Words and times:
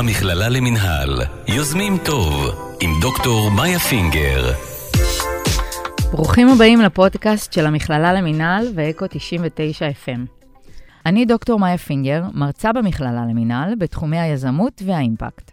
המכללה 0.00 0.48
למינהל, 0.48 1.20
יוזמים 1.48 1.98
טוב, 2.04 2.46
עם 2.80 2.90
דוקטור 3.00 3.50
מאיה 3.50 3.78
פינגר. 3.78 4.52
ברוכים 6.12 6.48
הבאים 6.48 6.80
לפודקאסט 6.80 7.52
של 7.52 7.66
המכללה 7.66 8.12
למינהל 8.12 8.66
ואקו 8.74 9.04
99 9.10 9.88
FM. 9.88 10.18
אני 11.06 11.24
דוקטור 11.24 11.58
מאיה 11.58 11.78
פינגר, 11.78 12.22
מרצה 12.34 12.72
במכללה 12.72 13.26
למינהל 13.30 13.74
בתחומי 13.74 14.18
היזמות 14.18 14.82
והאימפקט. 14.86 15.50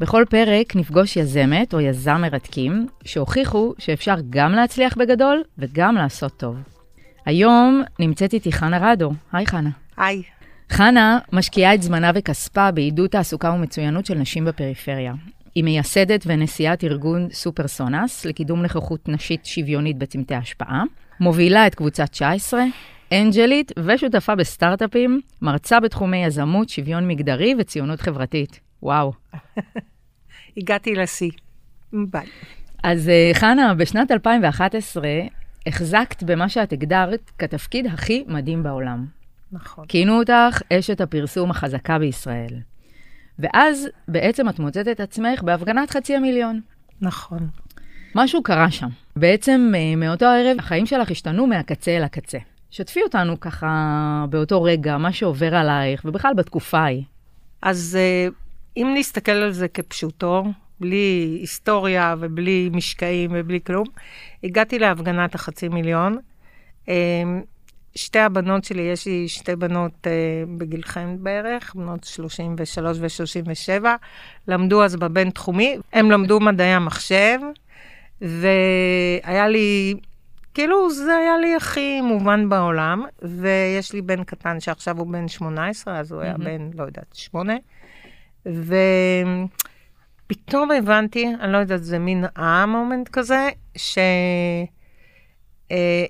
בכל 0.00 0.24
פרק 0.30 0.76
נפגוש 0.76 1.16
יזמת 1.16 1.74
או 1.74 1.80
יזם 1.80 2.20
מרתקים 2.20 2.86
שהוכיחו 3.04 3.74
שאפשר 3.78 4.14
גם 4.30 4.52
להצליח 4.52 4.96
בגדול 4.96 5.42
וגם 5.58 5.94
לעשות 5.94 6.36
טוב. 6.36 6.56
היום 7.26 7.82
נמצאת 7.98 8.34
איתי 8.34 8.52
חנה 8.52 8.92
רדו. 8.92 9.12
היי 9.32 9.46
חנה. 9.46 9.70
היי. 9.96 10.22
חנה 10.70 11.18
משקיעה 11.32 11.74
את 11.74 11.82
זמנה 11.82 12.10
וכספה 12.14 12.70
בעידוד 12.70 13.10
תעסוקה 13.10 13.50
ומצוינות 13.50 14.06
של 14.06 14.14
נשים 14.14 14.44
בפריפריה. 14.44 15.14
היא 15.54 15.64
מייסדת 15.64 16.24
ונשיאת 16.26 16.84
ארגון 16.84 17.28
סופרסונס 17.32 18.24
לקידום 18.24 18.62
נוכחות 18.62 19.08
נשית 19.08 19.46
שוויונית 19.46 19.98
בצמתי 19.98 20.34
השפעה, 20.34 20.82
מובילה 21.20 21.66
את 21.66 21.74
קבוצת 21.74 22.08
19, 22.10 22.64
אנג'לית 23.12 23.72
ושותפה 23.86 24.34
בסטארט-אפים, 24.34 25.20
מרצה 25.42 25.80
בתחומי 25.80 26.24
יזמות, 26.24 26.68
שוויון 26.68 27.08
מגדרי 27.08 27.54
וציונות 27.58 28.00
חברתית. 28.00 28.60
וואו. 28.82 29.12
הגעתי 30.56 30.94
לשיא. 30.94 31.30
ביי. 31.92 32.26
אז 32.82 33.08
אה, 33.08 33.30
חנה, 33.34 33.74
בשנת 33.74 34.10
2011 34.10 35.08
החזקת 35.66 36.22
במה 36.22 36.48
שאת 36.48 36.72
הגדרת 36.72 37.30
כתפקיד 37.38 37.86
הכי 37.86 38.24
מדהים 38.28 38.62
בעולם. 38.62 39.15
נכון. 39.62 39.86
כינו 39.88 40.18
אותך 40.18 40.62
אשת 40.72 41.00
הפרסום 41.00 41.50
החזקה 41.50 41.98
בישראל. 41.98 42.60
ואז 43.38 43.88
בעצם 44.08 44.48
את 44.48 44.58
מוצאת 44.58 44.88
את 44.88 45.00
עצמך 45.00 45.42
בהפגנת 45.42 45.90
חצי 45.90 46.16
המיליון. 46.16 46.60
נכון. 47.00 47.48
משהו 48.14 48.42
קרה 48.42 48.70
שם. 48.70 48.88
בעצם 49.16 49.72
אה, 49.74 49.96
מאותו 49.96 50.26
ערב 50.26 50.56
החיים 50.58 50.86
שלך 50.86 51.10
השתנו 51.10 51.46
מהקצה 51.46 51.96
אל 51.96 52.02
הקצה. 52.02 52.38
שתפי 52.70 53.02
אותנו 53.02 53.40
ככה 53.40 54.24
באותו 54.30 54.62
רגע, 54.62 54.98
מה 54.98 55.12
שעובר 55.12 55.54
עלייך, 55.54 56.04
ובכלל 56.04 56.34
בתקופה 56.34 56.78
ההיא. 56.78 57.02
אז 57.62 57.98
אה, 58.00 58.28
אם 58.76 58.94
נסתכל 58.98 59.32
על 59.32 59.52
זה 59.52 59.68
כפשוטו, 59.68 60.44
בלי 60.80 61.38
היסטוריה 61.40 62.14
ובלי 62.20 62.70
משקעים 62.72 63.30
ובלי 63.34 63.60
כלום, 63.66 63.86
הגעתי 64.44 64.78
להפגנת 64.78 65.34
החצי 65.34 65.68
מיליון. 65.68 66.18
אה, 67.96 68.00
שתי 68.00 68.18
הבנות 68.18 68.64
שלי, 68.64 68.82
יש 68.82 69.06
לי 69.06 69.28
שתי 69.28 69.56
בנות 69.56 70.06
אה, 70.06 70.12
בגילכם 70.58 71.16
בערך, 71.20 71.74
בנות 71.74 72.04
33 72.04 72.98
ו-37, 73.00 73.84
למדו 74.48 74.84
אז 74.84 74.96
בבין-תחומי, 74.96 75.76
הם 75.92 76.10
למדו 76.10 76.40
מדעי 76.40 76.72
המחשב, 76.72 77.38
והיה 78.20 79.48
לי, 79.48 79.94
כאילו, 80.54 80.90
זה 80.90 81.16
היה 81.16 81.38
לי 81.38 81.54
הכי 81.54 82.00
מובן 82.00 82.48
בעולם, 82.48 83.04
ויש 83.22 83.92
לי 83.92 84.02
בן 84.02 84.24
קטן 84.24 84.60
שעכשיו 84.60 84.98
הוא 84.98 85.06
בן 85.06 85.28
18, 85.28 85.98
אז 85.98 86.12
הוא 86.12 86.20
היה 86.20 86.38
בן, 86.38 86.70
לא 86.74 86.82
יודעת, 86.82 87.14
שמונה, 87.14 87.56
ופתאום 90.26 90.70
הבנתי, 90.70 91.26
אני 91.40 91.52
לא 91.52 91.58
יודעת, 91.58 91.84
זה 91.84 91.98
מין 91.98 92.24
אה-מומנט 92.38 93.08
כזה, 93.08 93.50
ש... 93.76 93.98
אה, 95.70 96.04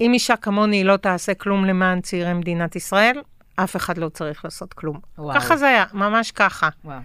אם 0.00 0.12
אישה 0.12 0.36
כמוני 0.36 0.84
לא 0.84 0.96
תעשה 0.96 1.34
כלום 1.34 1.64
למען 1.64 2.00
צעירי 2.00 2.32
מדינת 2.32 2.76
ישראל, 2.76 3.20
אף 3.56 3.76
אחד 3.76 3.98
לא 3.98 4.08
צריך 4.08 4.44
לעשות 4.44 4.74
כלום. 4.74 5.00
וואו. 5.18 5.34
ככה 5.34 5.56
זה 5.56 5.68
היה, 5.68 5.84
ממש 5.92 6.30
ככה. 6.30 6.68
וואו. 6.84 6.98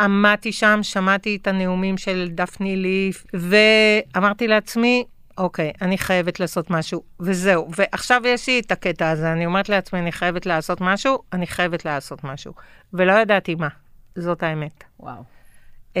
עמדתי 0.00 0.52
שם, 0.52 0.78
שמעתי 0.82 1.38
את 1.42 1.46
הנאומים 1.46 1.98
של 1.98 2.28
דפני 2.30 2.76
ליף, 2.76 3.24
ואמרתי 3.34 4.48
לעצמי, 4.48 5.04
אוקיי, 5.38 5.72
אני 5.82 5.98
חייבת 5.98 6.40
לעשות 6.40 6.70
משהו, 6.70 7.02
וזהו. 7.20 7.68
ועכשיו 7.76 8.22
יש 8.24 8.46
לי 8.46 8.60
את 8.60 8.72
הקטע 8.72 9.10
הזה, 9.10 9.32
אני 9.32 9.46
אומרת 9.46 9.68
לעצמי, 9.68 9.98
אני 9.98 10.12
חייבת 10.12 10.46
לעשות 10.46 10.80
משהו, 10.80 11.18
אני 11.32 11.46
חייבת 11.46 11.84
לעשות 11.84 12.24
משהו. 12.24 12.52
ולא 12.92 13.12
ידעתי 13.12 13.54
מה, 13.54 13.68
זאת 14.16 14.42
האמת. 14.42 14.84
וואו. 15.00 15.22
Um, 15.94 15.98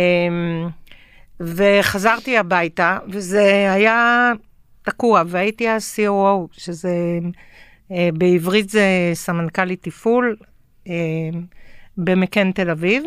וחזרתי 1.40 2.38
הביתה, 2.38 2.98
וזה 3.08 3.72
היה 3.72 4.32
תקוע, 4.86 5.22
והייתי 5.26 5.70
אז 5.70 5.96
COO, 5.96 6.46
שזה, 6.52 7.18
אה, 7.92 8.08
בעברית 8.14 8.68
זה 8.68 9.10
סמנכ"לית 9.14 9.82
תפעול 9.82 10.36
אה, 10.88 10.92
במקן 11.96 12.52
תל 12.52 12.70
אביב. 12.70 13.04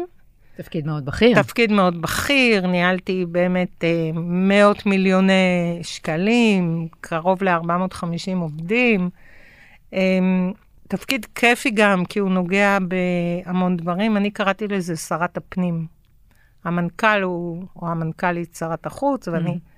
תפקיד 0.58 0.88
מאוד 0.88 1.06
בכיר. 1.06 1.42
תפקיד 1.42 1.72
מאוד 1.72 2.02
בכיר, 2.02 2.68
ניהלתי 2.68 3.26
באמת 3.26 3.84
אה, 3.84 4.10
מאות 4.24 4.86
מיליוני 4.86 5.80
שקלים, 5.82 6.88
קרוב 7.02 7.44
ל-450 7.44 8.36
עובדים. 8.36 9.10
אה, 9.94 10.20
תפקיד 10.88 11.26
כיפי 11.36 11.72
גם, 11.72 12.06
כי 12.06 12.20
הוא 12.20 12.30
נוגע 12.30 12.78
בהמון 12.82 13.78
דברים. 13.78 14.18
אני 14.18 14.32
קראתי 14.32 14.68
לזה 14.68 14.96
שרת 14.96 15.38
הפנים. 15.38 15.86
המנכ"ל 16.64 17.22
הוא, 17.22 17.64
או 17.76 17.88
המנכ"לית 17.88 18.56
שרת 18.56 18.86
החוץ, 18.86 19.28
ואני 19.28 19.50
mm-hmm. 19.50 19.69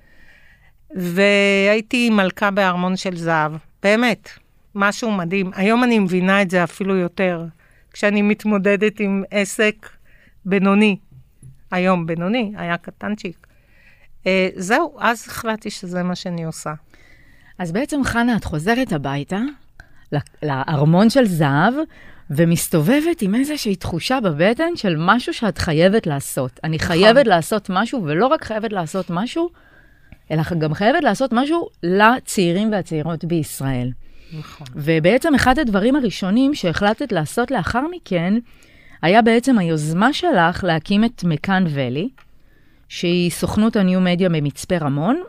והייתי 0.96 2.10
מלכה 2.10 2.52
בארמון 2.52 2.98
של 2.98 3.16
זהב, 3.16 3.52
באמת, 3.84 4.30
משהו 4.76 5.12
מדהים. 5.12 5.52
היום 5.56 5.84
אני 5.84 6.00
מבינה 6.00 6.42
את 6.42 6.50
זה 6.50 6.64
אפילו 6.64 6.96
יותר, 6.96 7.46
כשאני 7.94 8.22
מתמודדת 8.22 9.00
עם 9.00 9.24
עסק 9.32 9.90
בינוני. 10.46 10.98
היום 11.72 12.06
בינוני, 12.06 12.54
היה 12.58 12.78
קטנצ'יק. 12.78 13.48
אה, 14.28 14.50
זהו, 14.56 14.98
אז 15.00 15.26
החלטתי 15.28 15.70
שזה 15.70 16.04
מה 16.04 16.16
שאני 16.16 16.44
עושה. 16.44 16.74
אז 17.60 17.72
בעצם, 17.72 18.04
חנה, 18.04 18.36
את 18.36 18.44
חוזרת 18.44 18.92
הביתה, 18.92 19.40
לארמון 20.44 21.10
של 21.10 21.26
זהב, 21.26 21.74
ומסתובבת 22.30 23.22
עם 23.22 23.36
איזושהי 23.36 23.76
תחושה 23.76 24.20
בבטן 24.24 24.76
של 24.76 24.96
משהו 24.98 25.34
שאת 25.34 25.58
חייבת 25.58 26.08
לעשות. 26.08 26.60
אני 26.64 26.76
נכון. 26.76 26.88
חייבת 26.88 27.28
לעשות 27.28 27.70
משהו, 27.70 28.04
ולא 28.04 28.28
רק 28.28 28.44
חייבת 28.44 28.72
לעשות 28.74 29.10
משהו, 29.10 29.50
אלא 30.32 30.42
גם 30.58 30.74
חייבת 30.74 31.04
לעשות 31.04 31.34
משהו 31.34 31.68
לצעירים 31.84 32.72
והצעירות 32.72 33.26
בישראל. 33.26 33.92
נכון. 34.40 34.68
ובעצם 34.76 35.36
אחד 35.36 35.60
הדברים 35.60 35.96
הראשונים 35.96 36.56
שהחלטת 36.56 37.12
לעשות 37.12 37.52
לאחר 37.52 37.82
מכן, 37.92 38.34
היה 39.02 39.22
בעצם 39.22 39.58
היוזמה 39.58 40.14
שלך 40.14 40.64
להקים 40.64 41.04
את 41.04 41.24
מקאן 41.24 41.64
ואלי, 41.70 42.10
שהיא 42.90 43.32
סוכנות 43.32 43.76
הניו-מדיה 43.76 44.30
במצפה 44.30 44.78
רמון, 44.78 45.22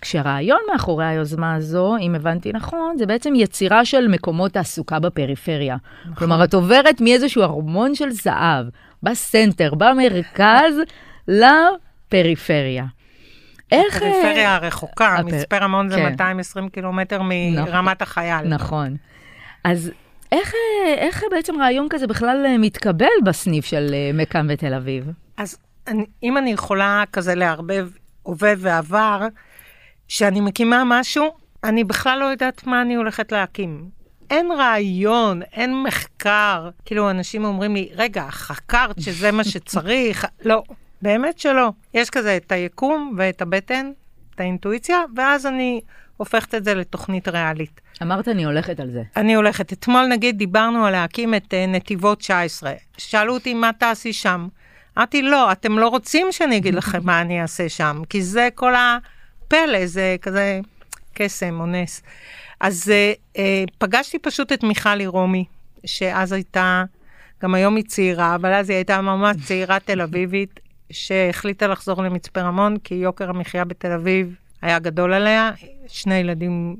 כשהרעיון 0.00 0.60
מאחורי 0.72 1.06
היוזמה 1.06 1.54
הזו, 1.54 1.96
אם 1.96 2.14
הבנתי 2.14 2.52
נכון, 2.52 2.96
זה 2.98 3.06
בעצם 3.06 3.34
יצירה 3.36 3.84
של 3.84 4.08
מקומות 4.08 4.52
תעסוקה 4.52 4.98
בפריפריה. 4.98 5.76
נכון. 6.02 6.14
כלומר, 6.14 6.44
את 6.44 6.54
עוברת 6.54 7.00
מאיזשהו 7.00 7.42
ארמון 7.42 7.94
של 7.94 8.10
זהב, 8.10 8.66
בסנטר, 9.02 9.74
במרכז, 9.74 10.74
לפריפריה. 11.28 12.84
איך... 13.72 13.96
הפריפריה 13.96 14.54
הרחוקה, 14.54 15.14
הפר... 15.14 15.26
מצפה 15.26 15.58
רמון 15.58 15.88
זה 15.88 15.96
כן. 15.96 16.10
220 16.10 16.68
קילומטר 16.68 17.22
מרמת 17.22 18.02
החייל. 18.02 18.46
נכון. 18.46 18.96
אז 19.64 19.90
איך, 20.32 20.52
איך 20.96 21.24
בעצם 21.30 21.60
רעיון 21.60 21.86
כזה 21.90 22.06
בכלל 22.06 22.46
מתקבל 22.58 23.06
בסניף 23.24 23.64
של 23.64 23.90
אה, 23.92 24.10
מקאם 24.14 24.48
בתל 24.48 24.74
אביב? 24.74 25.10
אז 25.36 25.58
אני, 25.88 26.04
אם 26.22 26.38
אני 26.38 26.52
יכולה 26.52 27.04
כזה 27.12 27.34
לערבב 27.34 27.88
הווה 28.22 28.52
ועבר, 28.58 29.26
כשאני 30.08 30.40
מקימה 30.40 30.82
משהו, 30.86 31.30
אני 31.64 31.84
בכלל 31.84 32.18
לא 32.18 32.24
יודעת 32.24 32.66
מה 32.66 32.82
אני 32.82 32.94
הולכת 32.94 33.32
להקים. 33.32 33.88
אין 34.30 34.52
רעיון, 34.58 35.42
אין 35.42 35.82
מחקר. 35.82 36.70
כאילו, 36.84 37.10
אנשים 37.10 37.44
אומרים 37.44 37.74
לי, 37.74 37.88
רגע, 37.94 38.26
חקרת 38.30 39.00
שזה 39.00 39.32
מה 39.32 39.44
שצריך? 39.44 40.26
לא. 40.44 40.62
באמת 41.02 41.38
שלא. 41.38 41.72
יש 41.94 42.10
כזה 42.10 42.36
את 42.36 42.52
היקום 42.52 43.14
ואת 43.18 43.42
הבטן, 43.42 43.90
את 44.34 44.40
האינטואיציה, 44.40 44.98
ואז 45.16 45.46
אני 45.46 45.80
הופכת 46.16 46.54
את 46.54 46.64
זה 46.64 46.74
לתוכנית 46.74 47.28
ריאלית. 47.28 47.80
אמרת, 48.02 48.28
אני 48.28 48.44
הולכת 48.44 48.80
על 48.80 48.90
זה. 48.90 49.02
אני 49.16 49.34
הולכת. 49.34 49.72
אתמול, 49.72 50.06
נגיד, 50.06 50.38
דיברנו 50.38 50.86
על 50.86 50.92
להקים 50.92 51.34
את 51.34 51.44
uh, 51.44 51.70
נתיבות 51.70 52.18
19. 52.18 52.72
שאלו 52.98 53.34
אותי, 53.34 53.54
מה 53.54 53.70
תעשי 53.78 54.12
שם? 54.12 54.48
אמרתי, 54.98 55.22
לא, 55.22 55.52
אתם 55.52 55.78
לא 55.78 55.88
רוצים 55.88 56.26
שאני 56.30 56.56
אגיד 56.56 56.74
לכם 56.74 56.98
מה 57.02 57.20
אני 57.20 57.42
אעשה 57.42 57.68
שם, 57.68 58.02
כי 58.08 58.22
זה 58.22 58.48
כל 58.54 58.72
הפלא, 58.74 59.86
זה 59.86 60.16
כזה 60.22 60.60
קסם 61.14 61.60
או 61.60 61.66
נס. 61.66 62.02
אז 62.60 62.92
uh, 62.92 63.36
uh, 63.36 63.38
פגשתי 63.78 64.18
פשוט 64.18 64.52
את 64.52 64.62
מיכלי 64.62 65.06
רומי, 65.06 65.44
שאז 65.84 66.32
הייתה, 66.32 66.84
גם 67.42 67.54
היום 67.54 67.76
היא 67.76 67.84
צעירה, 67.84 68.34
אבל 68.34 68.52
אז 68.52 68.70
היא 68.70 68.76
הייתה 68.76 69.00
ממש 69.00 69.36
צעירה 69.44 69.80
תל 69.80 70.00
אביבית, 70.00 70.60
שהחליטה 70.90 71.66
לחזור 71.66 72.02
למצפה 72.02 72.40
רמון, 72.40 72.76
כי 72.84 72.94
יוקר 72.94 73.30
המחיה 73.30 73.64
בתל 73.64 73.92
אביב 73.92 74.34
היה 74.62 74.78
גדול 74.78 75.12
עליה, 75.12 75.50
שני 75.86 76.14
ילדים 76.14 76.76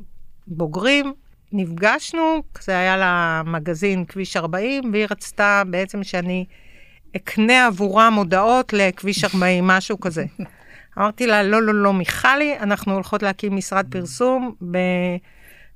בוגרים. 0.46 1.14
נפגשנו, 1.52 2.42
זה 2.60 2.78
היה 2.78 2.96
לה 2.96 3.42
מגזין 3.46 4.04
כביש 4.04 4.36
40, 4.36 4.92
והיא 4.92 5.06
רצתה 5.10 5.62
בעצם 5.66 6.04
שאני 6.04 6.44
אקנה 7.16 7.66
עבורם 7.66 8.14
הודעות 8.14 8.72
לכביש 8.72 9.24
40, 9.24 9.66
משהו 9.76 10.00
כזה. 10.00 10.24
אמרתי 10.98 11.26
לה, 11.26 11.42
לא, 11.42 11.62
לא, 11.62 11.74
לא, 11.74 11.92
מיכלי, 11.92 12.58
אנחנו 12.58 12.94
הולכות 12.94 13.22
להקים 13.22 13.56
משרד 13.56 13.86
פרסום 13.90 14.54
ב... 14.70 14.78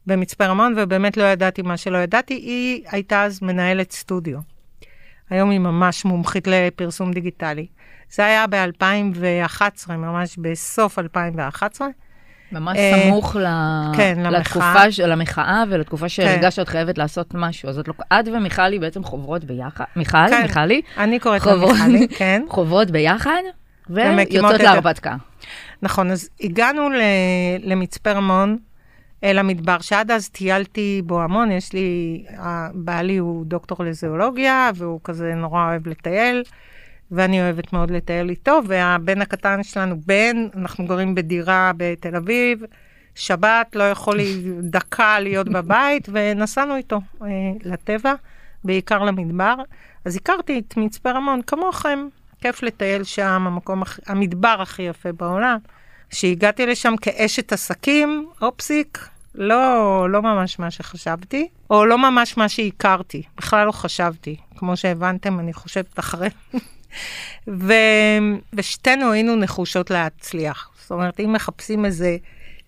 במצפה 0.06 0.46
רמון, 0.46 0.74
ובאמת 0.76 1.16
לא 1.16 1.24
ידעתי 1.24 1.62
מה 1.62 1.76
שלא 1.76 1.98
ידעתי. 1.98 2.34
היא 2.34 2.84
הייתה 2.90 3.24
אז 3.24 3.42
מנהלת 3.42 3.92
סטודיו. 3.92 4.38
היום 5.30 5.50
היא 5.50 5.58
ממש 5.58 6.04
מומחית 6.04 6.46
לפרסום 6.46 7.12
דיגיטלי. 7.12 7.66
זה 8.14 8.24
היה 8.26 8.46
ב-2011, 8.46 9.62
ממש 9.92 10.36
בסוף 10.38 10.98
2011. 10.98 11.88
ממש 12.52 12.78
סמוך 13.04 13.36
ל... 13.36 13.46
כן, 13.96 14.18
לתקופה, 14.30 14.74
למחאה. 15.06 15.64
ולתקופה 15.70 16.08
שהרגשת 16.08 16.52
שאת 16.56 16.68
חייבת 16.68 16.98
לעשות 16.98 17.34
משהו. 17.34 17.68
אז 17.68 17.78
את, 17.78 17.88
לוק- 17.88 18.02
את 18.12 18.28
ומיכלי 18.28 18.78
בעצם 18.78 19.04
חוברות 19.04 19.44
ביחד, 19.44 19.84
מיכל, 19.96 20.18
כן. 20.30 20.42
מיכלי, 20.42 20.80
אני 20.98 21.18
קוראת 21.18 21.46
לה 21.46 21.54
מיכלי, 21.56 22.08
כן. 22.08 22.42
חוברות 22.54 22.90
ביחד, 22.90 23.40
ויוצאות 23.90 24.60
להרפתקה. 24.60 25.16
נכון, 25.82 26.10
אז 26.10 26.28
הגענו 26.40 26.90
ל- 26.90 27.00
למצפה 27.62 28.12
רמון, 28.12 28.56
אל 29.24 29.38
המדבר, 29.38 29.76
שעד 29.80 30.10
אז 30.10 30.28
טיילתי 30.28 31.02
בו 31.04 31.22
המון, 31.22 31.50
יש 31.50 31.72
לי, 31.72 32.24
בעלי 32.74 33.16
הוא 33.16 33.44
דוקטור 33.46 33.84
לזואולוגיה, 33.84 34.70
והוא 34.74 35.00
כזה 35.04 35.34
נורא 35.34 35.68
אוהב 35.68 35.88
לטייל, 35.88 36.42
ואני 37.10 37.40
אוהבת 37.40 37.72
מאוד 37.72 37.90
לטייל 37.90 38.30
איתו, 38.30 38.60
והבן 38.66 39.22
הקטן 39.22 39.62
שלנו, 39.62 39.96
בן, 40.06 40.48
אנחנו 40.56 40.86
גרים 40.86 41.14
בדירה 41.14 41.72
בתל 41.76 42.16
אביב, 42.16 42.62
שבת, 43.14 43.76
לא 43.76 43.90
יכול 43.90 44.16
לי 44.16 44.42
דקה 44.76 45.20
להיות 45.20 45.48
בבית, 45.48 46.08
ונסענו 46.12 46.76
איתו 46.76 47.00
אה, 47.22 47.28
לטבע, 47.64 48.14
בעיקר 48.64 49.04
למדבר. 49.04 49.54
אז 50.04 50.16
הכרתי 50.16 50.58
את 50.58 50.76
מצפה 50.76 51.10
רמון, 51.10 51.42
כמוכם, 51.42 52.08
כיף 52.40 52.62
לטייל 52.62 53.04
שם, 53.04 53.46
המקום, 53.46 53.82
המדבר 54.06 54.56
הכי 54.60 54.82
יפה 54.82 55.12
בעולם. 55.12 55.58
כשהגעתי 56.10 56.66
לשם 56.66 56.94
כאשת 56.96 57.52
עסקים, 57.52 58.28
אופסיק, 58.42 59.08
לא, 59.34 60.10
לא 60.10 60.22
ממש 60.22 60.58
מה 60.58 60.70
שחשבתי, 60.70 61.48
או 61.70 61.86
לא 61.86 61.98
ממש 61.98 62.36
מה 62.36 62.48
שהכרתי, 62.48 63.22
בכלל 63.36 63.66
לא 63.66 63.72
חשבתי. 63.72 64.36
כמו 64.56 64.76
שהבנתם, 64.76 65.40
אני 65.40 65.52
חושבת 65.52 65.98
אחרי. 65.98 66.28
ו... 67.48 67.72
ושתינו 68.52 69.12
היינו 69.12 69.36
נחושות 69.36 69.90
להצליח. 69.90 70.70
זאת 70.80 70.90
אומרת, 70.90 71.20
אם 71.20 71.32
מחפשים 71.32 71.84
איזה 71.84 72.16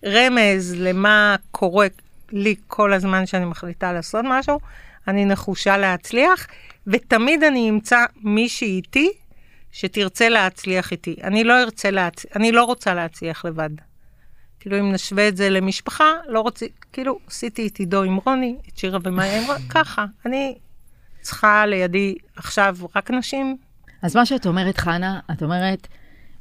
רמז 0.05 0.75
למה 0.77 1.35
קורה 1.51 1.87
לי 2.31 2.55
כל 2.67 2.93
הזמן 2.93 3.25
שאני 3.25 3.45
מחליטה 3.45 3.93
לעשות 3.93 4.25
משהו, 4.27 4.59
אני 5.07 5.25
נחושה 5.25 5.77
להצליח, 5.77 6.47
ותמיד 6.87 7.43
אני 7.43 7.69
אמצא 7.69 8.05
מישהי 8.23 8.67
איתי 8.67 9.11
שתרצה 9.71 10.29
להצליח 10.29 10.91
איתי. 10.91 11.15
אני 11.23 11.43
לא 11.43 11.53
להצ... 11.91 12.25
אני 12.35 12.51
לא 12.51 12.63
רוצה 12.63 12.93
להצליח 12.93 13.45
לבד. 13.45 13.69
כאילו, 14.59 14.79
אם 14.79 14.91
נשווה 14.91 15.27
את 15.27 15.37
זה 15.37 15.49
למשפחה, 15.49 16.11
לא 16.27 16.39
רוצה, 16.41 16.65
כאילו, 16.93 17.19
עשיתי 17.27 17.67
את 17.67 17.77
עידו 17.77 18.03
עם 18.03 18.15
רוני, 18.25 18.55
את 18.67 18.77
שירה 18.77 18.99
רוני, 18.99 19.55
ככה. 19.69 20.05
אני 20.25 20.57
צריכה 21.21 21.65
לידי 21.65 22.15
עכשיו 22.35 22.77
רק 22.95 23.11
נשים. 23.11 23.57
אז 24.01 24.15
מה 24.15 24.25
שאת 24.25 24.45
אומרת, 24.45 24.77
חנה, 24.77 25.19
את 25.31 25.43
אומרת, 25.43 25.87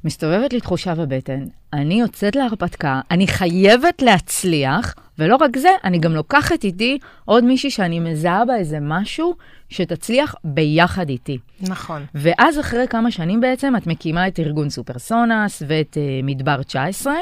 מסתובבת 0.05 0.53
לי 0.53 0.61
תחושה 0.61 0.95
בבטן, 0.95 1.45
אני 1.73 2.01
יוצאת 2.01 2.37
להרפתקה, 2.37 3.01
אני 3.11 3.27
חייבת 3.27 4.03
להצליח, 4.03 4.95
ולא 5.19 5.37
רק 5.37 5.57
זה, 5.57 5.69
אני 5.85 5.99
גם 5.99 6.13
לוקחת 6.13 6.65
איתי 6.65 6.99
עוד 7.25 7.45
מישהי 7.45 7.71
שאני 7.71 8.01
מזהה 8.01 8.45
בה 8.45 8.57
איזה 8.57 8.79
משהו 8.81 9.35
שתצליח 9.69 10.35
ביחד 10.45 11.09
איתי. 11.09 11.39
נכון. 11.61 12.05
ואז 12.15 12.61
אחרי 12.61 12.89
כמה 12.89 13.11
שנים 13.11 13.41
בעצם, 13.41 13.77
את 13.77 13.87
מקימה 13.87 14.29
את 14.29 14.39
ארגון 14.39 14.71
סופרסונס 14.71 15.63
ואת 15.67 15.95
uh, 15.95 16.25
מדבר 16.25 16.63
19. 16.63 17.15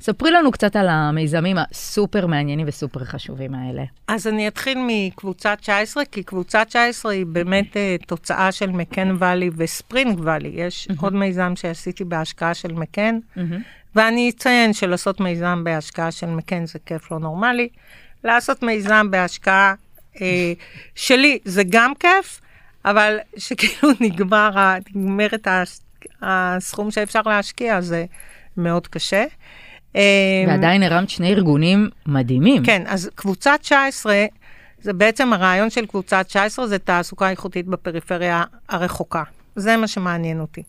ספרי 0.00 0.30
לנו 0.30 0.50
קצת 0.50 0.76
על 0.76 0.88
המיזמים 0.88 1.56
הסופר 1.58 2.26
מעניינים 2.26 2.66
וסופר 2.68 3.04
חשובים 3.04 3.54
האלה. 3.54 3.82
אז 4.08 4.26
אני 4.26 4.48
אתחיל 4.48 4.78
מקבוצה 4.86 5.56
19, 5.56 6.04
כי 6.04 6.22
קבוצה 6.22 6.64
19 6.64 7.12
היא 7.12 7.26
באמת 7.26 7.76
uh, 7.76 8.06
תוצאה 8.06 8.52
של 8.52 8.70
מקן 8.70 9.16
ואלי 9.18 9.50
וספרינג 9.56 10.20
ואלי. 10.22 10.52
יש 10.54 10.88
mm-hmm. 10.90 10.94
עוד 11.00 11.14
מיזם 11.14 11.52
שעשיתי 11.56 12.04
בהשקעה 12.04 12.54
של 12.54 12.72
מקן, 12.72 13.18
mm-hmm. 13.36 13.40
ואני 13.94 14.30
אציין 14.30 14.72
שלעשות 14.72 15.20
מיזם 15.20 15.64
בהשקעה 15.64 16.10
של 16.10 16.26
מקן 16.26 16.66
זה 16.66 16.78
כיף 16.86 17.12
לא 17.12 17.18
נורמלי. 17.18 17.39
לעשות 18.24 18.62
מיזם 18.62 19.10
בהשקעה 19.10 19.74
uh, 20.14 20.18
שלי 20.94 21.38
זה 21.44 21.62
גם 21.70 21.92
כיף, 22.00 22.40
אבל 22.84 23.18
שכאילו 23.36 23.94
נגמר, 24.00 24.50
נגמרת 24.88 25.46
הש- 25.46 25.80
הסכום 26.22 26.90
שאפשר 26.90 27.20
להשקיע, 27.26 27.80
זה 27.80 28.04
מאוד 28.56 28.86
קשה. 28.86 29.24
אה, 29.96 30.44
ועדיין 30.48 30.82
הרמת 30.82 31.10
שני 31.10 31.32
ארגונים 31.32 31.88
מדהימים. 32.06 32.64
כן, 32.64 32.82
אז 32.86 33.10
קבוצה 33.14 33.58
19, 33.58 34.24
זה 34.80 34.92
בעצם 34.92 35.32
הרעיון 35.32 35.70
של 35.70 35.86
קבוצה 35.86 36.24
19, 36.24 36.66
זה 36.66 36.78
תעסוקה 36.78 37.30
איכותית 37.30 37.66
בפריפריה 37.66 38.44
הרחוקה. 38.68 39.22
זה 39.56 39.76
מה 39.76 39.88
שמעניין 39.88 40.40
אותי. 40.40 40.62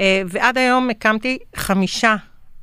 אה, 0.00 0.22
ועד 0.26 0.58
היום 0.58 0.90
הקמתי 0.90 1.38
חמישה 1.56 2.16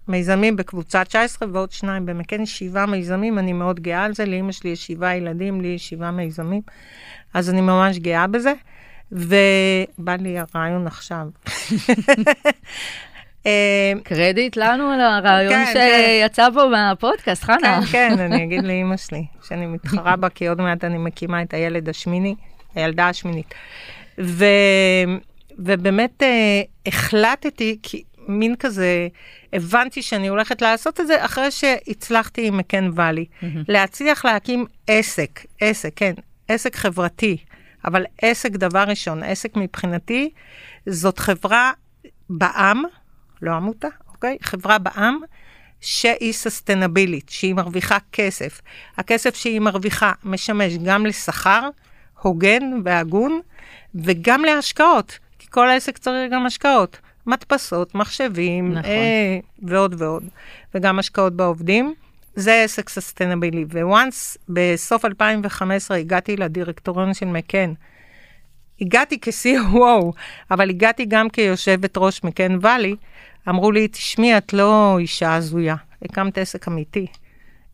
מיזמים 0.08 0.56
בקבוצה 0.56 1.04
19 1.04 1.48
ועוד 1.52 1.72
שניים 1.72 2.06
במקן, 2.06 2.46
שבעה 2.46 2.86
מיזמים, 2.86 3.40
אני 3.40 3.54
מאוד 3.54 3.80
גאה 3.80 4.04
על 4.04 4.14
זה. 4.14 4.26
לאמא 4.26 4.52
שלי 4.52 4.70
יש 4.70 4.88
שבעה 4.88 5.18
ילדים, 5.18 5.62
לי 5.62 5.68
יש 5.68 5.90
שבעה 5.90 6.12
מיזמים, 6.12 6.62
אז 7.34 7.50
אני 7.50 7.62
ממש 7.62 7.98
גאה 7.98 8.28
בזה. 8.28 8.54
ובא 9.12 10.16
לי 10.20 10.38
הרעיון 10.40 10.88
עכשיו. 10.88 11.28
אה, 13.46 13.94
קרדיט 14.04 14.58
לנו 14.58 14.92
על 14.92 15.02
הרעיון 15.02 15.54
כן, 15.54 15.72
כן. 15.74 16.22
שיצא 16.22 16.48
פה 16.54 16.68
מהפודקאסט, 16.72 17.44
חנה. 17.44 17.80
כן, 17.92 18.16
כן, 18.16 18.20
אני 18.26 18.44
אגיד 18.44 18.64
לאימא 18.64 18.98
שלי, 18.98 19.26
שאני 19.48 19.66
מתחרה 19.66 20.16
בה, 20.16 20.30
כי 20.30 20.48
עוד 20.48 20.62
מעט 20.62 20.84
אני 20.84 20.98
מקימה 20.98 21.42
את 21.42 21.54
הילד 21.54 21.90
השמיני, 21.90 22.36
הילדה 22.76 23.10
השמינית. 23.10 23.54
ו, 24.20 24.46
ובאמת 25.60 26.24
אה, 26.24 26.62
החלטתי, 26.86 27.78
כי 27.84 28.04
מין 28.28 28.56
כזה, 28.56 29.08
הבנתי 29.54 30.02
שאני 30.02 30.28
הולכת 30.28 30.62
לעשות 30.62 31.00
את 31.00 31.08
זה 31.08 31.26
אחרי 31.26 31.52
שהצלחתי 31.52 32.48
עם 32.48 32.58
מקן 32.58 32.90
ואלי. 32.96 33.26
להצליח 33.68 34.26
להקים 34.26 34.66
עסק, 34.88 35.46
עסק, 35.62 35.92
כן, 35.96 36.14
עסק 36.48 36.76
חברתי, 36.76 37.38
אבל 37.86 38.06
עסק 38.22 38.52
דבר 38.52 38.84
ראשון, 38.88 39.24
עסק 39.24 39.58
מבחינתי, 39.58 40.30
זאת 40.86 41.20
חברה 41.20 41.72
בעם, 42.30 42.84
לא 43.42 43.52
עמותה, 43.52 43.88
אוקיי? 44.14 44.38
חברה 44.42 44.78
בעם 44.78 45.20
שהיא 45.82 46.34
ססטנבילית, 46.34 47.30
שהיא 47.30 47.54
מרוויחה 47.54 47.98
כסף. 48.12 48.62
הכסף 48.98 49.36
שהיא 49.36 49.60
מרוויחה 49.60 50.12
משמש 50.24 50.74
גם 50.86 51.06
לשכר 51.06 51.70
הוגן 52.22 52.64
והגון, 52.86 53.40
וגם 53.96 54.46
להשקעות, 54.46 55.20
כי 55.40 55.48
כל 55.50 55.70
העסק 55.70 55.98
צריך 55.98 56.32
גם 56.32 56.46
השקעות. 56.46 56.98
מדפסות, 57.28 57.96
מחשבים, 57.96 58.72
נכון. 58.72 58.92
אה, 58.92 59.40
ועוד 59.62 60.02
ועוד, 60.02 60.24
וגם 60.76 61.00
השקעות 61.00 61.34
בעובדים. 61.34 61.94
זה 62.36 62.62
עסק 62.64 62.90
ססטנבילי, 62.90 63.66
וואנס, 63.82 64.38
בסוף 64.50 65.06
2015 65.06 65.98
הגעתי 65.98 66.36
לדירקטוריון 66.36 67.14
של 67.14 67.26
מקן. 67.26 67.74
הגעתי 68.82 69.20
כ-COO, 69.22 70.12
אבל 70.52 70.70
הגעתי 70.70 71.06
גם 71.06 71.30
כיושבת 71.30 71.98
ראש 71.98 72.24
מקן 72.24 72.58
ואלי. 72.62 72.96
אמרו 73.50 73.72
לי, 73.72 73.88
תשמעי, 73.88 74.38
את 74.38 74.54
לא 74.54 74.98
אישה 75.00 75.36
הזויה, 75.36 75.76
הקמת 76.02 76.38
עסק 76.38 76.68
אמיתי. 76.68 77.08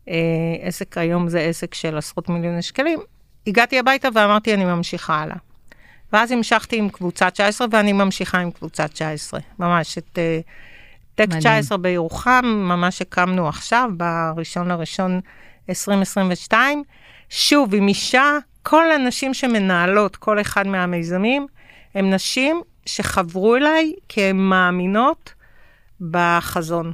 אה, 0.08 0.14
עסק 0.60 0.98
היום 0.98 1.28
זה 1.28 1.40
עסק 1.40 1.74
של 1.74 1.98
עשרות 1.98 2.28
מיליוני 2.28 2.62
שקלים. 2.62 2.98
הגעתי 3.46 3.78
הביתה 3.78 4.08
ואמרתי, 4.14 4.54
אני 4.54 4.64
ממשיכה 4.64 5.20
הלאה. 5.20 5.36
ואז 6.12 6.32
המשכתי 6.32 6.76
עם 6.76 6.88
קבוצה 6.88 7.30
19, 7.30 7.66
ואני 7.70 7.92
ממשיכה 7.92 8.38
עם 8.38 8.50
קבוצה 8.50 8.88
19. 8.88 9.40
ממש, 9.58 9.98
את 9.98 10.18
אה, 10.18 10.40
טק 11.14 11.26
מדהים. 11.26 11.40
19 11.40 11.78
בירוחם, 11.78 12.44
ממש 12.44 13.02
הקמנו 13.02 13.48
עכשיו, 13.48 13.90
בראשון 13.96 14.68
לראשון 14.68 15.20
2022. 15.68 16.82
שוב, 17.30 17.74
עם 17.74 17.88
אישה, 17.88 18.38
כל 18.62 18.92
הנשים 18.92 19.34
שמנהלות 19.34 20.16
כל 20.16 20.40
אחד 20.40 20.66
מהמיזמים, 20.66 21.46
הן 21.94 22.14
נשים 22.14 22.62
שחברו 22.86 23.56
אליי 23.56 23.92
כי 24.08 24.22
הן 24.22 24.36
מאמינות 24.36 25.34
בחזון. 26.10 26.92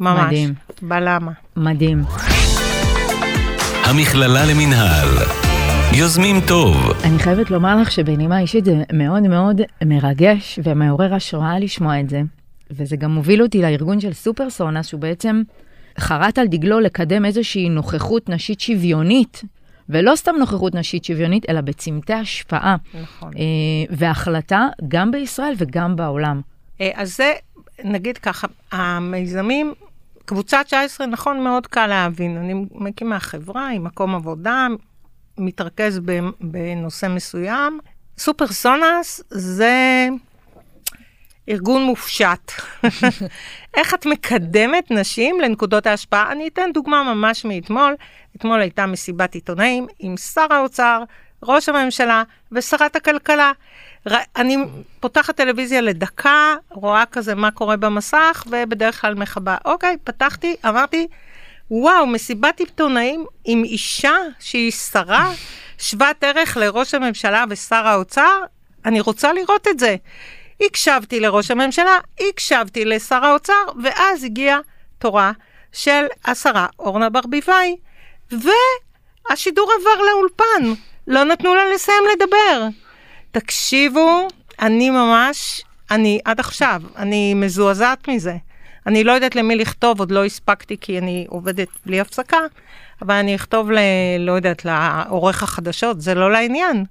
ממש. 0.00 0.26
מדהים. 0.26 0.54
בלמה. 0.82 1.32
מדהים. 1.56 2.02
המכללה 3.84 4.46
למינהל. 4.46 5.39
יוזמים 5.98 6.36
טוב. 6.48 6.76
אני 7.04 7.18
חייבת 7.18 7.50
לומר 7.50 7.76
לך 7.80 7.92
שבנימה 7.92 8.40
אישית 8.40 8.64
זה 8.64 8.82
מאוד 8.92 9.22
מאוד 9.22 9.60
מרגש 9.84 10.58
ומעורר 10.64 11.14
השראה 11.14 11.58
לשמוע 11.58 12.00
את 12.00 12.10
זה. 12.10 12.22
וזה 12.70 12.96
גם 12.96 13.10
מוביל 13.10 13.42
אותי 13.42 13.62
לארגון 13.62 14.00
של 14.00 14.12
סופרסונה, 14.12 14.82
שהוא 14.82 15.00
בעצם 15.00 15.42
חרט 15.98 16.38
על 16.38 16.46
דגלו 16.46 16.80
לקדם 16.80 17.24
איזושהי 17.24 17.68
נוכחות 17.68 18.28
נשית 18.28 18.60
שוויונית 18.60 19.42
ולא 19.88 20.16
סתם 20.16 20.34
נוכחות 20.38 20.74
נשית 20.74 21.04
שוויונית, 21.04 21.50
אלא 21.50 21.60
בצמתי 21.60 22.12
השפעה 22.12 22.76
נכון. 23.02 23.30
אה, 23.36 23.94
והחלטה 23.96 24.68
גם 24.88 25.10
בישראל 25.10 25.54
וגם 25.56 25.96
בעולם. 25.96 26.40
אה, 26.80 26.90
אז 26.94 27.16
זה, 27.16 27.32
נגיד 27.84 28.18
ככה, 28.18 28.46
המיזמים, 28.72 29.74
קבוצה 30.24 30.64
19, 30.64 31.06
נכון, 31.06 31.44
מאוד 31.44 31.66
קל 31.66 31.86
להבין. 31.86 32.36
אני 32.36 32.66
מקימה 32.74 33.20
חברה 33.20 33.68
עם 33.68 33.84
מקום 33.84 34.14
עבודה, 34.14 34.66
מתרכז 35.40 36.00
בנושא 36.40 37.06
מסוים. 37.06 37.80
סופרסונס 38.18 39.22
זה 39.30 40.08
ארגון 41.48 41.82
מופשט. 41.82 42.52
איך 43.76 43.94
את 43.94 44.06
מקדמת 44.06 44.90
נשים 44.90 45.40
לנקודות 45.40 45.86
ההשפעה? 45.86 46.32
אני 46.32 46.48
אתן 46.48 46.70
דוגמה 46.74 47.14
ממש 47.14 47.44
מאתמול. 47.44 47.94
אתמול 48.36 48.60
הייתה 48.60 48.86
מסיבת 48.86 49.34
עיתונאים 49.34 49.86
עם 49.98 50.16
שר 50.16 50.46
האוצר, 50.50 51.02
ראש 51.42 51.68
הממשלה 51.68 52.22
ושרת 52.52 52.96
הכלכלה. 52.96 53.52
ר- 54.08 54.14
אני 54.36 54.56
פותחת 55.00 55.36
טלוויזיה 55.36 55.80
לדקה, 55.80 56.54
רואה 56.70 57.06
כזה 57.06 57.34
מה 57.34 57.50
קורה 57.50 57.76
במסך, 57.76 58.44
ובדרך 58.50 59.00
כלל 59.00 59.14
מכבה. 59.14 59.56
אוקיי, 59.64 59.96
פתחתי, 60.04 60.56
אמרתי, 60.68 61.06
וואו, 61.70 62.06
מסיבת 62.06 62.60
עיתונאים 62.60 63.24
עם 63.44 63.64
אישה 63.64 64.16
שהיא 64.40 64.72
שרה, 64.72 65.32
שוות 65.78 66.24
ערך 66.24 66.56
לראש 66.56 66.94
הממשלה 66.94 67.44
ושר 67.50 67.86
האוצר, 67.86 68.40
אני 68.84 69.00
רוצה 69.00 69.32
לראות 69.32 69.68
את 69.68 69.78
זה. 69.78 69.96
הקשבתי 70.60 71.20
לראש 71.20 71.50
הממשלה, 71.50 71.98
הקשבתי 72.28 72.84
לשר 72.84 73.24
האוצר, 73.24 73.64
ואז 73.82 74.24
הגיע 74.24 74.58
תורה 74.98 75.32
של 75.72 76.06
השרה 76.24 76.66
אורנה 76.78 77.10
ברביבאי, 77.10 77.76
והשידור 78.30 79.72
עבר 79.80 80.02
לאולפן, 80.02 80.80
לא 81.06 81.24
נתנו 81.24 81.54
לה 81.54 81.74
לסיים 81.74 82.02
לדבר. 82.12 82.68
תקשיבו, 83.30 84.28
אני 84.60 84.90
ממש, 84.90 85.62
אני 85.90 86.20
עד 86.24 86.40
עכשיו, 86.40 86.82
אני 86.96 87.34
מזועזעת 87.34 88.08
מזה. 88.08 88.34
אני 88.86 89.04
לא 89.04 89.12
יודעת 89.12 89.36
למי 89.36 89.56
לכתוב, 89.56 90.00
עוד 90.00 90.10
לא 90.10 90.24
הספקתי 90.24 90.76
כי 90.80 90.98
אני 90.98 91.26
עובדת 91.28 91.68
בלי 91.86 92.00
הפסקה, 92.00 92.38
אבל 93.02 93.14
אני 93.14 93.34
אכתוב 93.34 93.70
ל... 93.70 93.78
לא 94.18 94.32
יודעת, 94.32 94.64
לעורך 94.64 95.42
החדשות, 95.42 96.00
זה 96.00 96.14
לא 96.14 96.32
לעניין. 96.32 96.84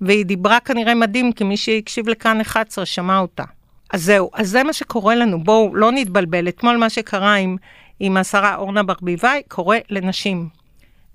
והיא 0.00 0.26
דיברה 0.26 0.60
כנראה 0.60 0.94
מדהים, 0.94 1.32
כי 1.32 1.44
מי 1.44 1.56
שהקשיב 1.56 2.08
לכאן 2.08 2.40
11 2.40 2.86
שמע 2.86 3.18
אותה. 3.18 3.44
אז 3.92 4.04
זהו, 4.04 4.30
אז 4.34 4.50
זה 4.50 4.62
מה 4.62 4.72
שקורה 4.72 5.14
לנו, 5.14 5.44
בואו 5.44 5.76
לא 5.76 5.92
נתבלבל. 5.92 6.48
אתמול 6.48 6.76
מה 6.76 6.90
שקרה 6.90 7.34
עם, 7.34 7.56
עם 8.00 8.16
השרה 8.16 8.56
אורנה 8.56 8.82
ברביבאי, 8.82 9.42
קורה 9.48 9.78
לנשים. 9.90 10.48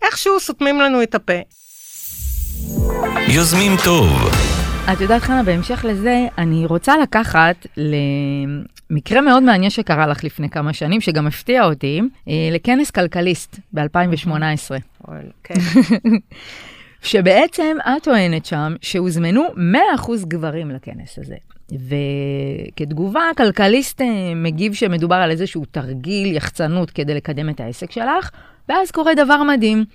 איכשהו 0.01 0.39
סותמים 0.39 0.81
לנו 0.81 1.03
את 1.03 1.15
הפה. 1.15 1.33
יוזמים 3.27 3.71
טוב, 3.83 4.09
את 4.93 5.01
יודעת, 5.01 5.21
חנה, 5.21 5.43
בהמשך 5.43 5.85
לזה, 5.87 6.27
אני 6.37 6.65
רוצה 6.65 6.97
לקחת 6.97 7.67
למקרה 8.89 9.21
מאוד 9.21 9.43
מעניין 9.43 9.69
שקרה 9.69 10.07
לך 10.07 10.23
לפני 10.23 10.49
כמה 10.49 10.73
שנים, 10.73 11.01
שגם 11.01 11.27
הפתיע 11.27 11.65
אותי, 11.65 12.01
אה, 12.27 12.49
לכנס 12.51 12.91
כלכליסט 12.91 13.59
ב-2018. 13.73 15.09
כן. 15.43 15.53
שבעצם 17.01 17.77
את 17.79 18.03
טוענת 18.03 18.45
שם 18.45 18.75
שהוזמנו 18.81 19.43
100% 19.97 20.11
גברים 20.27 20.71
לכנס 20.71 21.19
הזה. 21.19 21.35
וכתגובה, 21.71 23.21
כלכליסט 23.37 24.01
אה, 24.01 24.35
מגיב 24.35 24.73
שמדובר 24.73 25.15
על 25.15 25.31
איזשהו 25.31 25.65
תרגיל 25.71 26.35
יחצנות 26.35 26.91
כדי 26.91 27.13
לקדם 27.13 27.49
את 27.49 27.59
העסק 27.59 27.91
שלך, 27.91 28.29
ואז 28.69 28.91
קורה 28.91 29.15
דבר 29.15 29.43
מדהים. 29.43 29.85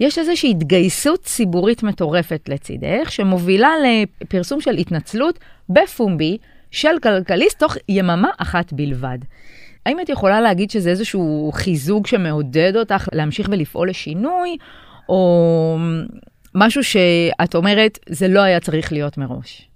יש 0.00 0.18
איזושהי 0.18 0.50
התגייסות 0.50 1.22
ציבורית 1.22 1.82
מטורפת 1.82 2.48
לצידך, 2.48 3.12
שמובילה 3.12 3.70
לפרסום 3.84 4.60
של 4.60 4.76
התנצלות 4.76 5.38
בפומבי 5.68 6.38
של 6.74 6.98
כלכליסט 7.02 7.58
תוך 7.58 7.76
יממה 7.88 8.30
אחת 8.38 8.72
בלבד. 8.72 9.18
האם 9.86 10.00
את 10.00 10.08
יכולה 10.08 10.40
להגיד 10.40 10.70
שזה 10.70 10.90
איזשהו 10.90 11.50
חיזוק 11.54 12.06
שמעודד 12.06 12.72
אותך 12.76 13.08
להמשיך 13.12 13.48
ולפעול 13.50 13.90
לשינוי, 13.90 14.56
או 15.08 15.76
משהו 16.54 16.84
שאת 16.84 17.54
אומרת, 17.54 17.98
זה 18.08 18.28
לא 18.28 18.40
היה 18.40 18.60
צריך 18.60 18.92
להיות 18.92 19.18
מראש? 19.18 19.68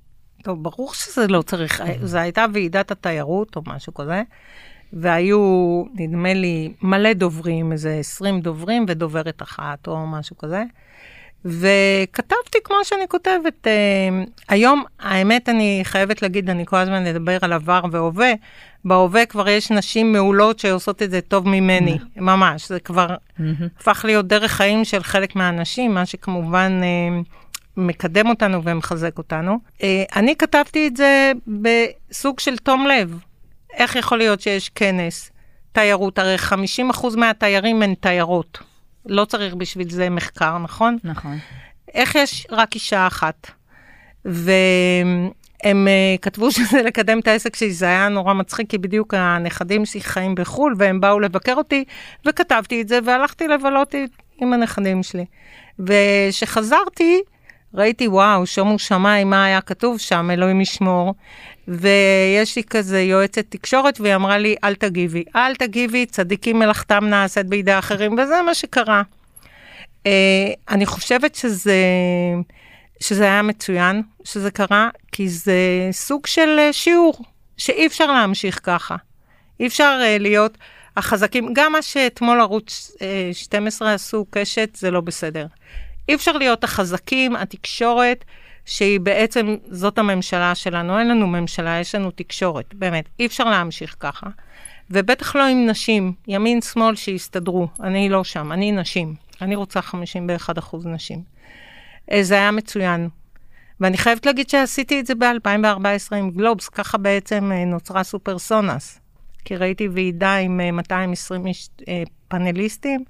טוב, 0.42 0.62
ברור 0.62 0.94
שזה 0.94 1.26
לא 1.26 1.42
צריך, 1.42 1.82
זו 2.02 2.18
הייתה 2.18 2.46
ועידת 2.52 2.90
התיירות 2.90 3.56
או 3.56 3.62
משהו 3.66 3.94
כזה, 3.94 4.22
והיו, 4.92 5.84
נדמה 5.94 6.34
לי, 6.34 6.72
מלא 6.82 7.12
דוברים, 7.12 7.72
איזה 7.72 7.96
20 8.00 8.40
דוברים 8.40 8.84
ודוברת 8.88 9.42
אחת 9.42 9.88
או 9.88 10.06
משהו 10.06 10.38
כזה. 10.38 10.62
וכתבתי 11.44 12.58
כמו 12.64 12.76
שאני 12.84 13.08
כותבת. 13.08 13.66
אה, 13.66 13.72
היום, 14.48 14.84
האמת, 15.00 15.48
אני 15.48 15.80
חייבת 15.84 16.22
להגיד, 16.22 16.50
אני 16.50 16.66
כל 16.66 16.76
הזמן 16.76 17.06
אדבר 17.06 17.38
על 17.40 17.52
עבר 17.52 17.80
והווה. 17.90 18.32
בהווה 18.84 19.26
כבר 19.26 19.48
יש 19.48 19.70
נשים 19.70 20.12
מעולות 20.12 20.58
שעושות 20.58 21.02
את 21.02 21.10
זה 21.10 21.20
טוב 21.20 21.48
ממני, 21.48 21.98
ממש. 22.16 22.68
זה 22.68 22.80
כבר 22.80 23.14
הפך 23.80 24.04
להיות 24.04 24.26
דרך 24.26 24.52
חיים 24.52 24.84
של 24.84 25.02
חלק 25.02 25.36
מהאנשים, 25.36 25.94
מה 25.94 26.06
שכמובן 26.06 26.80
אה, 26.82 27.20
מקדם 27.76 28.28
אותנו 28.28 28.64
ומחזק 28.64 29.18
אותנו. 29.18 29.58
אה, 29.82 30.04
אני 30.16 30.36
כתבתי 30.36 30.86
את 30.88 30.96
זה 30.96 31.32
בסוג 31.46 32.40
של 32.40 32.56
תום 32.56 32.86
לב. 32.86 33.18
איך 33.74 33.96
יכול 33.96 34.18
להיות 34.18 34.40
שיש 34.40 34.68
כנס 34.68 35.30
תיירות? 35.72 36.18
הרי 36.18 36.36
50% 36.36 37.16
מהתיירים 37.16 37.82
הן 37.82 37.94
תיירות. 37.94 38.58
לא 39.08 39.24
צריך 39.24 39.54
בשביל 39.54 39.90
זה 39.90 40.10
מחקר, 40.10 40.58
נכון? 40.58 40.98
נכון. 41.04 41.38
איך 41.94 42.14
יש 42.14 42.46
רק 42.50 42.74
אישה 42.74 43.06
אחת? 43.06 43.50
והם 44.24 45.30
uh, 45.64 46.20
כתבו 46.22 46.50
שזה 46.56 46.82
לקדם 46.82 47.18
את 47.18 47.28
העסק 47.28 47.56
שלי, 47.56 47.72
זה 47.72 47.86
היה 47.86 48.08
נורא 48.08 48.34
מצחיק, 48.34 48.70
כי 48.70 48.78
בדיוק 48.78 49.14
הנכדים 49.14 49.86
שלי 49.86 50.00
חיים 50.00 50.34
בחו"ל, 50.34 50.74
והם 50.78 51.00
באו 51.00 51.20
לבקר 51.20 51.54
אותי, 51.54 51.84
וכתבתי 52.26 52.82
את 52.82 52.88
זה, 52.88 52.98
והלכתי 53.04 53.48
לבלות 53.48 53.94
עם 54.38 54.52
הנכדים 54.52 55.02
שלי. 55.02 55.24
וכשחזרתי, 55.78 57.20
ראיתי, 57.74 58.08
וואו, 58.08 58.46
שומו 58.46 58.78
שמיים, 58.78 59.30
מה 59.30 59.44
היה 59.44 59.60
כתוב 59.60 59.98
שם, 59.98 60.30
אלוהים 60.32 60.60
ישמור. 60.60 61.14
ויש 61.68 62.56
לי 62.56 62.64
כזה 62.64 63.00
יועצת 63.00 63.44
תקשורת, 63.48 64.00
והיא 64.00 64.14
אמרה 64.14 64.38
לי, 64.38 64.56
אל 64.64 64.74
תגיבי. 64.74 65.24
אל 65.36 65.54
תגיבי, 65.54 66.06
צדיקים 66.06 66.58
מלאכתם 66.58 67.04
נעשית 67.04 67.46
בידי 67.46 67.78
אחרים, 67.78 68.12
וזה 68.12 68.42
מה 68.46 68.54
שקרה. 68.54 69.02
Uh, 70.04 70.08
אני 70.68 70.86
חושבת 70.86 71.34
שזה, 71.34 71.82
שזה 73.00 73.24
היה 73.24 73.42
מצוין 73.42 74.02
שזה 74.24 74.50
קרה, 74.50 74.88
כי 75.12 75.28
זה 75.28 75.88
סוג 75.92 76.26
של 76.26 76.58
uh, 76.58 76.72
שיעור, 76.72 77.14
שאי 77.56 77.86
אפשר 77.86 78.12
להמשיך 78.12 78.60
ככה. 78.62 78.96
אי 79.60 79.66
אפשר 79.66 80.00
uh, 80.02 80.22
להיות 80.22 80.58
החזקים, 80.96 81.48
גם 81.52 81.72
מה 81.72 81.82
שאתמול 81.82 82.40
ערוץ 82.40 82.92
uh, 82.94 83.00
12 83.32 83.94
עשו, 83.94 84.26
קשת, 84.30 84.76
זה 84.76 84.90
לא 84.90 85.00
בסדר. 85.00 85.46
אי 86.08 86.14
אפשר 86.14 86.32
להיות 86.32 86.64
החזקים, 86.64 87.36
התקשורת, 87.36 88.24
שהיא 88.68 89.00
בעצם, 89.00 89.56
זאת 89.70 89.98
הממשלה 89.98 90.54
שלנו. 90.54 90.98
אין 90.98 91.08
לנו 91.08 91.26
ממשלה, 91.26 91.80
יש 91.80 91.94
לנו 91.94 92.10
תקשורת, 92.10 92.74
באמת. 92.74 93.08
אי 93.20 93.26
אפשר 93.26 93.44
להמשיך 93.44 93.96
ככה. 94.00 94.26
ובטח 94.90 95.36
לא 95.36 95.46
עם 95.46 95.66
נשים, 95.66 96.12
ימין, 96.26 96.60
שמאל, 96.60 96.94
שיסתדרו. 96.94 97.68
אני 97.80 98.08
לא 98.08 98.24
שם, 98.24 98.52
אני 98.52 98.72
נשים. 98.72 99.14
אני 99.42 99.56
רוצה 99.56 99.82
51 99.82 100.58
אחוז 100.58 100.86
נשים. 100.86 101.22
אה, 102.12 102.22
זה 102.22 102.34
היה 102.34 102.50
מצוין. 102.50 103.08
ואני 103.80 103.96
חייבת 103.96 104.26
להגיד 104.26 104.48
שעשיתי 104.48 105.00
את 105.00 105.06
זה 105.06 105.14
ב-2014 105.14 106.16
עם 106.16 106.30
גלובס, 106.30 106.68
ככה 106.68 106.98
בעצם 106.98 107.52
אה, 107.52 107.64
נוצרה 107.64 108.02
סופרסונס. 108.02 109.00
כי 109.44 109.56
ראיתי 109.56 109.88
ועידה 109.88 110.34
עם 110.36 110.60
220 110.76 111.46
אה, 111.88 112.02
פאנליסטים 112.28 113.04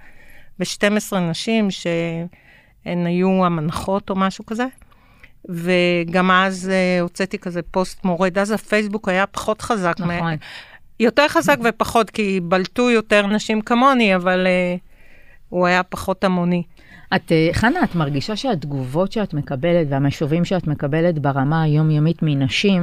ו-12 0.60 1.16
נשים 1.16 1.70
שהן 1.70 3.06
היו 3.06 3.46
המנחות 3.46 4.10
או 4.10 4.16
משהו 4.16 4.46
כזה. 4.46 4.64
וגם 5.48 6.30
אז 6.30 6.70
uh, 6.70 7.02
הוצאתי 7.02 7.38
כזה 7.38 7.62
פוסט 7.62 8.04
מורד, 8.04 8.38
אז 8.38 8.50
הפייסבוק 8.50 9.08
היה 9.08 9.26
פחות 9.26 9.62
חזק. 9.62 9.94
נכון. 9.98 10.08
מה... 10.08 10.34
יותר 11.00 11.28
חזק 11.28 11.58
ופחות, 11.64 12.10
כי 12.10 12.40
בלטו 12.42 12.90
יותר 12.90 13.26
נשים 13.26 13.60
כמוני, 13.60 14.16
אבל 14.16 14.46
uh, 14.46 14.80
הוא 15.48 15.66
היה 15.66 15.82
פחות 15.82 16.24
המוני. 16.24 16.62
את, 17.16 17.32
uh, 17.32 17.54
חנה, 17.54 17.84
את 17.84 17.94
מרגישה 17.94 18.36
שהתגובות 18.36 19.12
שאת 19.12 19.34
מקבלת 19.34 19.86
והמשובים 19.90 20.44
שאת 20.44 20.66
מקבלת 20.66 21.18
ברמה 21.18 21.62
היומיומית 21.62 22.18
מנשים, 22.22 22.82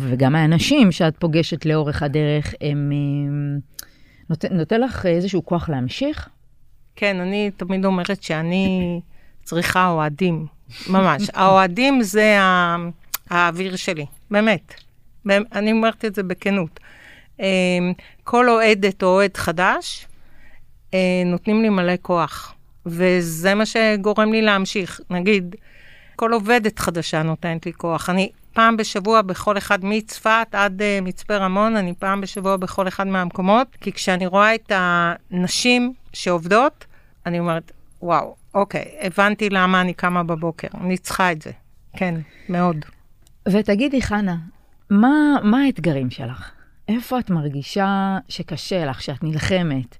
וגם 0.00 0.32
מהאנשים 0.32 0.92
שאת 0.92 1.16
פוגשת 1.18 1.66
לאורך 1.66 2.02
הדרך, 2.02 2.54
הם 2.60 2.92
נות, 4.30 4.44
נותן 4.50 4.80
לך 4.80 5.06
איזשהו 5.06 5.44
כוח 5.44 5.68
להמשיך? 5.68 6.28
כן, 6.96 7.20
אני 7.20 7.50
תמיד 7.56 7.84
אומרת 7.84 8.22
שאני 8.22 9.00
צריכה 9.42 9.88
אוהדים. 9.88 10.46
ממש. 10.88 11.30
האוהדים 11.34 12.02
זה 12.02 12.38
האוויר 13.30 13.76
שלי, 13.76 14.06
באמת. 14.30 14.74
אני 15.52 15.72
אומרת 15.72 16.04
את 16.04 16.14
זה 16.14 16.22
בכנות. 16.22 16.80
כל 18.24 18.48
אוהדת 18.48 19.02
או 19.02 19.08
אוהד 19.08 19.36
חדש, 19.36 20.06
נותנים 21.26 21.62
לי 21.62 21.68
מלא 21.68 21.94
כוח. 22.02 22.54
וזה 22.86 23.54
מה 23.54 23.66
שגורם 23.66 24.32
לי 24.32 24.42
להמשיך. 24.42 25.00
נגיד, 25.10 25.56
כל 26.16 26.32
עובדת 26.32 26.78
חדשה 26.78 27.22
נותנת 27.22 27.66
לי 27.66 27.72
כוח. 27.72 28.10
אני 28.10 28.30
פעם 28.52 28.76
בשבוע 28.76 29.22
בכל 29.22 29.58
אחד 29.58 29.84
מצפת 29.84 30.46
עד 30.52 30.80
uh, 30.80 31.04
מצפה 31.04 31.36
רמון, 31.36 31.76
אני 31.76 31.94
פעם 31.98 32.20
בשבוע 32.20 32.56
בכל 32.56 32.88
אחד 32.88 33.06
מהמקומות, 33.06 33.68
כי 33.80 33.92
כשאני 33.92 34.26
רואה 34.26 34.54
את 34.54 34.72
הנשים 34.74 35.92
שעובדות, 36.12 36.84
אני 37.26 37.38
אומרת, 37.38 37.72
וואו, 38.02 38.34
אוקיי, 38.54 38.84
הבנתי 39.00 39.50
למה 39.50 39.80
אני 39.80 39.94
קמה 39.94 40.22
בבוקר, 40.22 40.68
אני 40.80 40.98
צריכה 40.98 41.32
את 41.32 41.42
זה. 41.42 41.50
כן, 41.96 42.14
מאוד. 42.48 42.76
ותגידי, 43.48 44.02
חנה, 44.02 44.36
מה, 44.90 45.36
מה 45.42 45.62
האתגרים 45.62 46.10
שלך? 46.10 46.50
איפה 46.88 47.18
את 47.18 47.30
מרגישה 47.30 48.18
שקשה 48.28 48.84
לך, 48.84 49.02
שאת 49.02 49.22
נלחמת? 49.22 49.96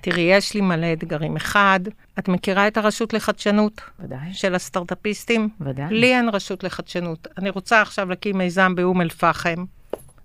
תראי, 0.00 0.22
יש 0.22 0.54
לי 0.54 0.60
מלא 0.60 0.92
אתגרים. 0.92 1.36
אחד, 1.36 1.80
את 2.18 2.28
מכירה 2.28 2.68
את 2.68 2.76
הרשות 2.76 3.12
לחדשנות? 3.12 3.80
ודאי. 4.00 4.32
של 4.32 4.54
הסטארט-אפיסטים? 4.54 5.48
ודאי. 5.60 5.86
לי 5.90 6.14
אין 6.14 6.28
רשות 6.28 6.64
לחדשנות. 6.64 7.28
אני 7.38 7.50
רוצה 7.50 7.80
עכשיו 7.80 8.08
להקים 8.08 8.38
מיזם 8.38 8.74
באום 8.74 9.00
אל-פחם. 9.00 9.64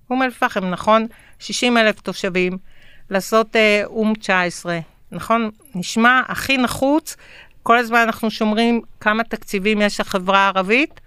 אום 0.10 0.24
אל-פחם, 0.24 0.66
נכון? 0.66 1.08
60 1.40 1.78
אלף 1.78 2.00
תושבים, 2.00 2.58
לעשות 3.10 3.56
אה, 3.56 3.82
אום 3.86 4.14
19, 4.14 4.80
נכון? 5.14 5.50
נשמע 5.76 6.22
הכי 6.28 6.58
נחוץ. 6.58 7.16
כל 7.64 7.78
הזמן 7.78 8.00
אנחנו 8.00 8.32
שומרים 8.32 8.82
כמה 9.00 9.24
תקציבים 9.24 9.82
יש 9.82 10.00
לחברה 10.00 10.40
הערבית. 10.40 11.02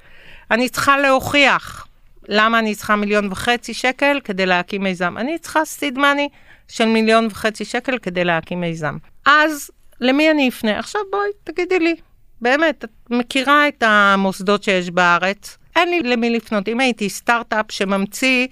אני 0.51 0.69
צריכה 0.69 0.99
להוכיח 0.99 1.87
למה 2.29 2.59
אני 2.59 2.75
צריכה 2.75 2.97
מיליון 2.97 3.33
וחצי 3.33 3.75
שקל 3.75 4.21
כדי 4.25 4.47
להקים 4.47 4.83
מיזם. 4.83 5.19
אני 5.19 5.39
צריכה 5.39 5.65
סיד 5.65 5.99
מאני 5.99 6.29
של 6.69 6.85
מיליון 6.85 7.27
וחצי 7.31 7.65
שקל 7.65 7.99
כדי 7.99 8.25
להקים 8.25 8.61
מיזם. 8.61 8.97
אז 9.27 9.71
למי 10.01 10.31
אני 10.31 10.49
אפנה? 10.49 10.79
עכשיו 10.79 11.01
בואי, 11.11 11.29
תגידי 11.45 11.79
לי, 11.79 11.97
באמת, 12.41 12.85
את 12.85 12.91
מכירה 13.11 13.69
את 13.69 13.83
המוסדות 13.87 14.63
שיש 14.63 14.91
בארץ? 14.91 15.59
אין 15.77 15.91
לי 15.91 16.01
למי 16.01 16.31
לפנות. 16.31 16.69
אם 16.69 16.81
הייתי 16.81 17.09
סטארט-אפ 17.09 17.67
שממציא 17.71 18.47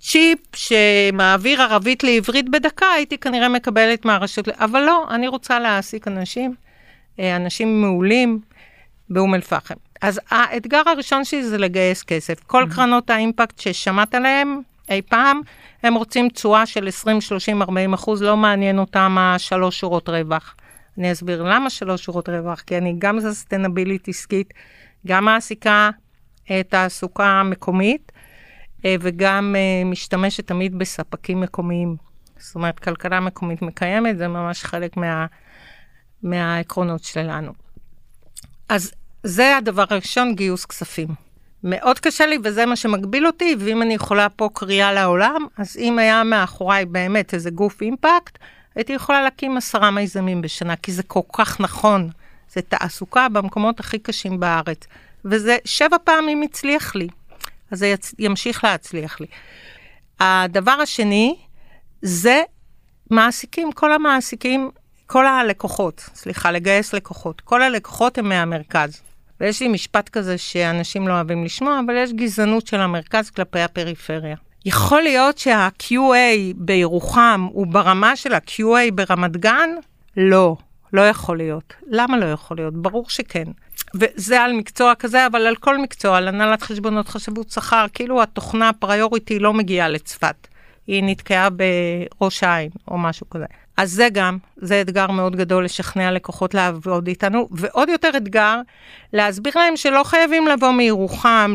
צ'יפ 0.00 0.38
שמעביר 0.56 1.62
ערבית 1.62 2.04
לעברית 2.04 2.48
בדקה, 2.48 2.86
הייתי 2.86 3.18
כנראה 3.18 3.48
מקבלת 3.48 4.04
מהרשות. 4.04 4.48
אבל 4.48 4.80
לא, 4.80 5.06
אני 5.10 5.28
רוצה 5.28 5.58
להעסיק 5.58 6.08
אנשים, 6.08 6.54
אה, 7.20 7.36
אנשים 7.36 7.80
מעולים 7.80 8.40
באום 9.10 9.34
אל-פחם. 9.34 9.74
אז 10.02 10.20
האתגר 10.30 10.82
הראשון 10.86 11.24
שלי 11.24 11.44
זה 11.44 11.58
לגייס 11.58 12.02
כסף. 12.02 12.40
כל 12.46 12.64
mm-hmm. 12.64 12.74
קרנות 12.74 13.10
האימפקט 13.10 13.58
ששמעת 13.58 14.14
עליהן 14.14 14.60
אי 14.90 15.02
פעם, 15.02 15.40
הם 15.82 15.94
רוצים 15.94 16.28
תשואה 16.28 16.66
של 16.66 16.88
20, 16.88 17.20
30, 17.20 17.62
40 17.62 17.94
אחוז, 17.94 18.22
לא 18.22 18.36
מעניין 18.36 18.78
אותם 18.78 19.16
השלוש 19.20 19.80
שורות 19.80 20.08
רווח. 20.08 20.54
אני 20.98 21.12
אסביר 21.12 21.42
למה 21.42 21.70
שלוש 21.70 22.04
שורות 22.04 22.28
רווח, 22.28 22.60
כי 22.60 22.78
אני 22.78 22.94
גם 22.98 23.20
ססטנבילית 23.20 24.08
עסקית, 24.08 24.54
גם 25.06 25.24
מעסיקה 25.24 25.90
אה, 26.50 26.62
תעסוקה 26.62 27.42
מקומית, 27.42 28.12
וגם 28.84 29.56
אה, 29.58 29.84
משתמשת 29.84 30.46
תמיד 30.46 30.78
בספקים 30.78 31.40
מקומיים. 31.40 31.96
זאת 32.38 32.54
אומרת, 32.54 32.78
כלכלה 32.78 33.20
מקומית 33.20 33.62
מקיימת, 33.62 34.18
זה 34.18 34.28
ממש 34.28 34.64
חלק 34.64 34.96
מה, 34.96 35.26
מהעקרונות 36.22 37.04
שלנו. 37.04 37.52
אז 38.68 38.92
זה 39.22 39.56
הדבר 39.56 39.84
הראשון, 39.90 40.34
גיוס 40.34 40.64
כספים. 40.64 41.08
מאוד 41.64 41.98
קשה 41.98 42.26
לי, 42.26 42.38
וזה 42.44 42.66
מה 42.66 42.76
שמגביל 42.76 43.26
אותי, 43.26 43.56
ואם 43.58 43.82
אני 43.82 43.94
יכולה 43.94 44.28
פה 44.28 44.48
קריאה 44.54 44.92
לעולם, 44.92 45.46
אז 45.56 45.76
אם 45.76 45.98
היה 45.98 46.24
מאחוריי 46.24 46.84
באמת 46.84 47.34
איזה 47.34 47.50
גוף 47.50 47.82
אימפקט, 47.82 48.38
הייתי 48.74 48.92
יכולה 48.92 49.22
להקים 49.22 49.56
עשרה 49.56 49.90
מיזמים 49.90 50.42
בשנה, 50.42 50.76
כי 50.76 50.92
זה 50.92 51.02
כל 51.02 51.20
כך 51.32 51.60
נכון. 51.60 52.10
זה 52.52 52.62
תעסוקה 52.62 53.28
במקומות 53.28 53.80
הכי 53.80 53.98
קשים 53.98 54.40
בארץ. 54.40 54.86
וזה 55.24 55.56
שבע 55.64 55.96
פעמים 56.04 56.42
הצליח 56.42 56.94
לי, 56.94 57.08
אז 57.70 57.78
זה 57.78 57.86
יצ... 57.86 58.14
ימשיך 58.18 58.64
להצליח 58.64 59.20
לי. 59.20 59.26
הדבר 60.20 60.72
השני, 60.72 61.36
זה 62.02 62.42
מעסיקים, 63.10 63.72
כל 63.72 63.92
המעסיקים, 63.92 64.70
כל 65.06 65.26
הלקוחות, 65.26 66.10
סליחה, 66.14 66.50
לגייס 66.50 66.94
לקוחות. 66.94 67.40
כל 67.40 67.62
הלקוחות 67.62 68.18
הם 68.18 68.28
מהמרכז. 68.28 69.02
ויש 69.40 69.62
לי 69.62 69.68
משפט 69.68 70.08
כזה 70.08 70.38
שאנשים 70.38 71.08
לא 71.08 71.12
אוהבים 71.12 71.44
לשמוע, 71.44 71.80
אבל 71.86 71.94
יש 71.96 72.12
גזענות 72.12 72.66
של 72.66 72.80
המרכז 72.80 73.30
כלפי 73.30 73.60
הפריפריה. 73.60 74.36
יכול 74.66 75.02
להיות 75.02 75.38
שה-QA 75.38 76.54
בירוחם 76.56 77.46
הוא 77.52 77.66
ברמה 77.66 78.16
של 78.16 78.34
ה-QA 78.34 78.92
ברמת 78.94 79.36
גן? 79.36 79.70
לא, 80.16 80.56
לא 80.92 81.08
יכול 81.08 81.36
להיות. 81.36 81.74
למה 81.86 82.18
לא 82.18 82.26
יכול 82.26 82.56
להיות? 82.56 82.74
ברור 82.74 83.10
שכן. 83.10 83.44
וזה 83.94 84.40
על 84.40 84.52
מקצוע 84.52 84.94
כזה, 84.94 85.26
אבל 85.26 85.46
על 85.46 85.56
כל 85.56 85.78
מקצוע, 85.78 86.16
על 86.16 86.28
הנהלת 86.28 86.62
חשבונות 86.62 87.08
חשבות 87.08 87.50
שכר, 87.50 87.86
כאילו 87.94 88.22
התוכנה 88.22 88.68
הפריוריטי 88.68 89.38
לא 89.38 89.52
מגיעה 89.52 89.88
לצפת. 89.88 90.48
היא 90.86 91.02
נתקעה 91.04 91.48
בראש 91.50 92.42
העין 92.42 92.70
או 92.88 92.98
משהו 92.98 93.30
כזה. 93.30 93.44
אז 93.76 93.92
זה 93.92 94.08
גם, 94.12 94.38
זה 94.56 94.80
אתגר 94.80 95.10
מאוד 95.10 95.36
גדול 95.36 95.64
לשכנע 95.64 96.10
לקוחות 96.10 96.54
לעבוד 96.54 97.06
איתנו, 97.06 97.48
ועוד 97.50 97.88
יותר 97.88 98.10
אתגר, 98.16 98.60
להסביר 99.12 99.52
להם 99.56 99.76
שלא 99.76 100.04
חייבים 100.04 100.48
לבוא 100.48 100.70
מירוחם 100.70 101.54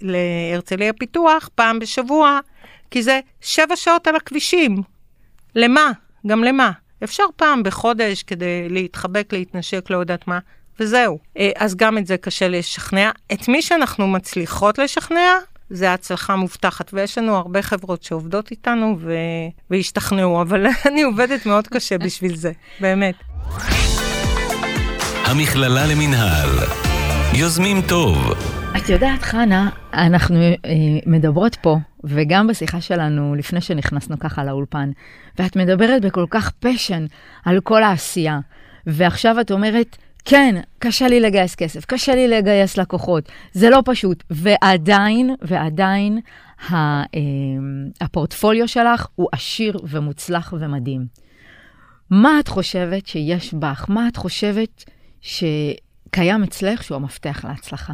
להרצליה 0.00 0.92
פיתוח 0.92 1.48
פעם 1.54 1.78
בשבוע, 1.78 2.40
כי 2.90 3.02
זה 3.02 3.20
שבע 3.40 3.76
שעות 3.76 4.06
על 4.06 4.16
הכבישים. 4.16 4.82
למה? 5.54 5.90
גם 6.26 6.44
למה? 6.44 6.70
אפשר 7.04 7.24
פעם 7.36 7.62
בחודש 7.62 8.22
כדי 8.22 8.68
להתחבק, 8.68 9.32
להתנשק, 9.32 9.90
לא 9.90 9.96
יודעת 9.96 10.28
מה, 10.28 10.38
וזהו. 10.80 11.18
אה, 11.38 11.50
אז 11.56 11.76
גם 11.76 11.98
את 11.98 12.06
זה 12.06 12.16
קשה 12.16 12.48
לשכנע. 12.48 13.10
את 13.32 13.48
מי 13.48 13.62
שאנחנו 13.62 14.06
מצליחות 14.06 14.78
לשכנע, 14.78 15.32
זה 15.70 15.92
הצלחה 15.92 16.36
מובטחת, 16.36 16.90
ויש 16.94 17.18
לנו 17.18 17.36
הרבה 17.36 17.62
חברות 17.62 18.02
שעובדות 18.02 18.50
איתנו 18.50 18.96
ו... 19.00 19.12
והשתכנעו, 19.70 20.42
אבל 20.42 20.66
אני 20.88 21.02
עובדת 21.02 21.46
מאוד 21.46 21.66
קשה 21.68 21.98
בשביל 21.98 22.36
זה, 22.36 22.52
באמת. 22.80 23.14
המכללה 25.24 25.86
למינהל, 25.86 26.48
יוזמים 27.34 27.82
טוב. 27.88 28.34
את 28.76 28.88
יודעת, 28.88 29.22
חנה, 29.22 29.70
אנחנו 29.92 30.36
אה, 30.40 30.52
מדברות 31.06 31.56
פה, 31.56 31.76
וגם 32.04 32.46
בשיחה 32.46 32.80
שלנו 32.80 33.34
לפני 33.34 33.60
שנכנסנו 33.60 34.18
ככה 34.18 34.44
לאולפן, 34.44 34.90
ואת 35.38 35.56
מדברת 35.56 36.02
בכל 36.02 36.24
כך 36.30 36.50
פשן 36.50 37.06
על 37.44 37.60
כל 37.60 37.82
העשייה, 37.82 38.38
ועכשיו 38.86 39.40
את 39.40 39.50
אומרת, 39.50 39.96
כן, 40.30 40.54
קשה 40.78 41.08
לי 41.08 41.20
לגייס 41.20 41.54
כסף, 41.54 41.84
קשה 41.84 42.14
לי 42.14 42.28
לגייס 42.28 42.78
לקוחות, 42.78 43.28
זה 43.52 43.70
לא 43.70 43.82
פשוט. 43.84 44.24
ועדיין, 44.30 45.34
ועדיין, 45.42 46.20
אה, 46.72 47.02
הפורטפוליו 48.00 48.68
שלך 48.68 49.06
הוא 49.14 49.28
עשיר 49.32 49.78
ומוצלח 49.88 50.54
ומדהים. 50.60 51.06
מה 52.10 52.40
את 52.40 52.48
חושבת 52.48 53.06
שיש 53.06 53.54
בך? 53.54 53.84
מה 53.88 54.08
את 54.08 54.16
חושבת 54.16 54.84
שקיים 55.20 56.42
אצלך 56.42 56.82
שהוא 56.82 56.96
המפתח 56.96 57.44
להצלחה? 57.48 57.92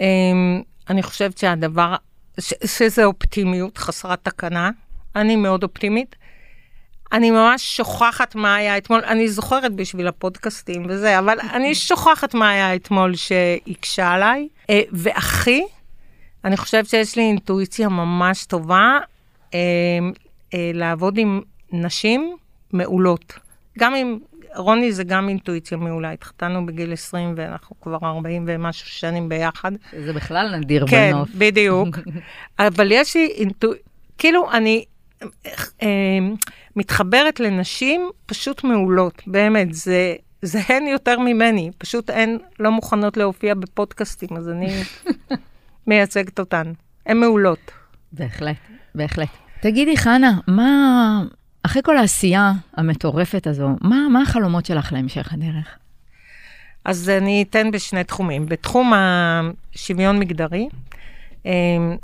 אמ, 0.00 0.62
אני 0.90 1.02
חושבת 1.02 1.38
שהדבר, 1.38 1.94
שזה 2.64 3.04
אופטימיות 3.04 3.78
חסרת 3.78 4.18
תקנה. 4.22 4.70
אני 5.16 5.36
מאוד 5.36 5.62
אופטימית. 5.62 6.16
אני 7.12 7.30
ממש 7.30 7.76
שוכחת 7.76 8.34
מה 8.34 8.54
היה 8.54 8.78
אתמול, 8.78 9.00
אני 9.04 9.28
זוכרת 9.28 9.72
בשביל 9.72 10.08
הפודקאסטים 10.08 10.86
וזה, 10.88 11.18
אבל 11.18 11.38
אני 11.52 11.74
שוכחת 11.74 12.34
מה 12.34 12.50
היה 12.50 12.74
אתמול 12.74 13.14
שהקשה 13.16 14.08
עליי. 14.08 14.48
אה, 14.70 14.80
ואחי, 14.92 15.62
אני 16.44 16.56
חושבת 16.56 16.86
שיש 16.86 17.16
לי 17.16 17.22
אינטואיציה 17.22 17.88
ממש 17.88 18.44
טובה 18.44 18.98
אה, 19.54 19.58
אה, 20.54 20.70
לעבוד 20.74 21.18
עם 21.18 21.40
נשים 21.72 22.36
מעולות. 22.72 23.38
גם 23.78 23.94
עם, 23.94 24.18
רוני 24.56 24.92
זה 24.92 25.04
גם 25.04 25.28
אינטואיציה 25.28 25.78
מעולה, 25.78 26.12
התחתנו 26.12 26.66
בגיל 26.66 26.92
20 26.92 27.34
ואנחנו 27.36 27.76
כבר 27.80 27.98
40 28.02 28.44
ומשהו 28.48 28.86
שנים 28.88 29.28
ביחד. 29.28 29.72
זה 30.04 30.12
בכלל 30.12 30.56
נדיר 30.56 30.86
כן, 30.86 31.10
בנוף. 31.12 31.28
כן, 31.28 31.38
בדיוק. 31.38 31.88
אבל 32.58 32.92
יש 32.92 33.16
לי 33.16 33.26
אינטואיציה, 33.26 33.82
כאילו, 34.18 34.52
אני... 34.52 34.84
מתחברת 36.76 37.40
לנשים 37.40 38.10
פשוט 38.26 38.64
מעולות, 38.64 39.22
באמת, 39.26 39.74
זה, 39.74 40.14
זה 40.42 40.60
הן 40.68 40.86
יותר 40.86 41.18
ממני, 41.18 41.70
פשוט 41.78 42.10
הן 42.10 42.38
לא 42.58 42.70
מוכנות 42.70 43.16
להופיע 43.16 43.54
בפודקאסטים, 43.54 44.36
אז 44.36 44.48
אני 44.48 44.82
מייצגת 45.86 46.38
אותן. 46.38 46.72
הן 47.06 47.16
מעולות. 47.16 47.70
בהחלט, 48.12 48.56
בהחלט. 48.94 49.28
תגידי, 49.60 49.96
חנה, 49.96 50.38
מה, 50.46 51.22
אחרי 51.62 51.82
כל 51.82 51.96
העשייה 51.96 52.52
המטורפת 52.76 53.46
הזו, 53.46 53.68
מה, 53.80 54.08
מה 54.10 54.22
החלומות 54.22 54.66
שלך 54.66 54.92
להמשך 54.92 55.32
הדרך? 55.32 55.78
אז 56.84 57.08
אני 57.08 57.44
אתן 57.48 57.70
בשני 57.70 58.04
תחומים. 58.04 58.46
בתחום 58.46 58.92
השוויון 58.94 60.18
מגדרי, 60.18 60.68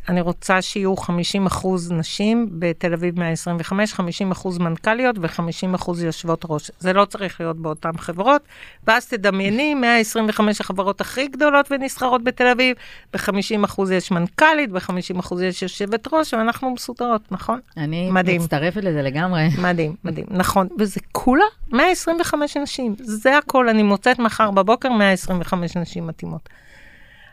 אני 0.08 0.20
רוצה 0.20 0.62
שיהיו 0.62 0.96
50 0.96 1.46
אחוז 1.46 1.92
נשים 1.92 2.48
בתל 2.52 2.92
אביב 2.92 3.20
125, 3.20 3.94
50 3.94 4.30
אחוז 4.30 4.58
מנכ"ליות 4.58 5.16
ו-50 5.18 5.74
אחוז 5.74 6.02
יושבות 6.02 6.44
ראש. 6.48 6.70
זה 6.78 6.92
לא 6.92 7.04
צריך 7.04 7.40
להיות 7.40 7.56
באותן 7.56 7.98
חברות. 7.98 8.42
ואז 8.86 9.06
תדמייני, 9.06 9.74
125 9.74 10.60
החברות 10.60 11.00
הכי 11.00 11.28
גדולות 11.28 11.66
ונסחרות 11.70 12.24
בתל 12.24 12.46
אביב, 12.46 12.76
ב-50 13.12 13.64
אחוז 13.64 13.90
יש 13.90 14.10
מנכ"לית, 14.10 14.70
ב-50 14.70 15.20
אחוז 15.20 15.42
יש 15.42 15.62
יושבת 15.62 16.08
ראש, 16.12 16.34
ואנחנו 16.34 16.70
מסודרות, 16.70 17.32
נכון? 17.32 17.60
אני 17.76 18.10
מדהים. 18.10 18.40
מצטרפת 18.40 18.84
לזה 18.84 19.02
לגמרי. 19.02 19.48
מדהים, 19.62 19.94
מדהים, 20.04 20.26
נכון. 20.30 20.68
וזה 20.78 21.00
כולה 21.12 21.44
125 21.72 22.56
נשים. 22.56 22.94
זה 22.98 23.38
הכל, 23.38 23.68
אני 23.68 23.82
מוצאת 23.82 24.18
מחר 24.18 24.50
בבוקר 24.50 24.92
125 24.92 25.76
נשים 25.76 26.06
מתאימות. 26.06 26.48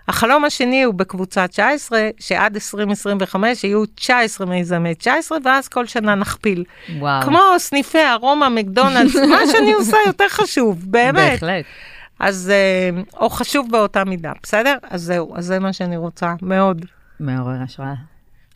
החלום 0.08 0.46
השני 0.46 0.84
הוא 0.84 0.94
בקבוצה 0.94 1.48
19, 1.48 2.10
שעד 2.20 2.56
2025 2.56 3.64
יהיו 3.64 3.86
19 3.86 4.48
מיזמי 4.48 4.96
19, 4.96 5.38
ואז 5.46 5.68
כל 5.68 5.86
שנה 5.86 6.16
נכפיל. 6.16 6.64
וואו. 7.00 7.22
כמו 7.22 7.40
סניפי 7.58 8.06
ארומה, 8.12 8.50
מקדונלדס, 8.50 9.16
מה 9.16 9.38
שאני 9.52 9.74
עושה 9.74 9.98
יותר 10.08 10.30
חשוב, 10.30 10.84
באמת. 10.88 11.16
בהחלט. 11.32 11.66
אז, 12.20 12.52
אה, 12.54 13.02
או 13.20 13.30
חשוב 13.30 13.68
באותה 13.72 14.04
מידה, 14.04 14.32
בסדר? 14.44 14.78
אז 14.90 15.02
זהו, 15.02 15.38
אז 15.38 15.46
זה 15.46 15.60
מה 15.60 15.74
שאני 15.74 15.98
רוצה, 15.98 16.34
מאוד. 16.42 16.86
מעורר 17.20 17.62
השראה. 17.64 17.94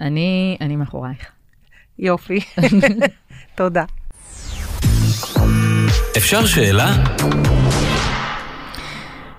אני, 0.02 0.58
אני 0.62 0.76
מאחורייך. 0.76 1.26
יופי. 2.00 2.40
תודה. 3.56 3.84
אפשר 6.18 6.46
שאלה? 6.46 6.96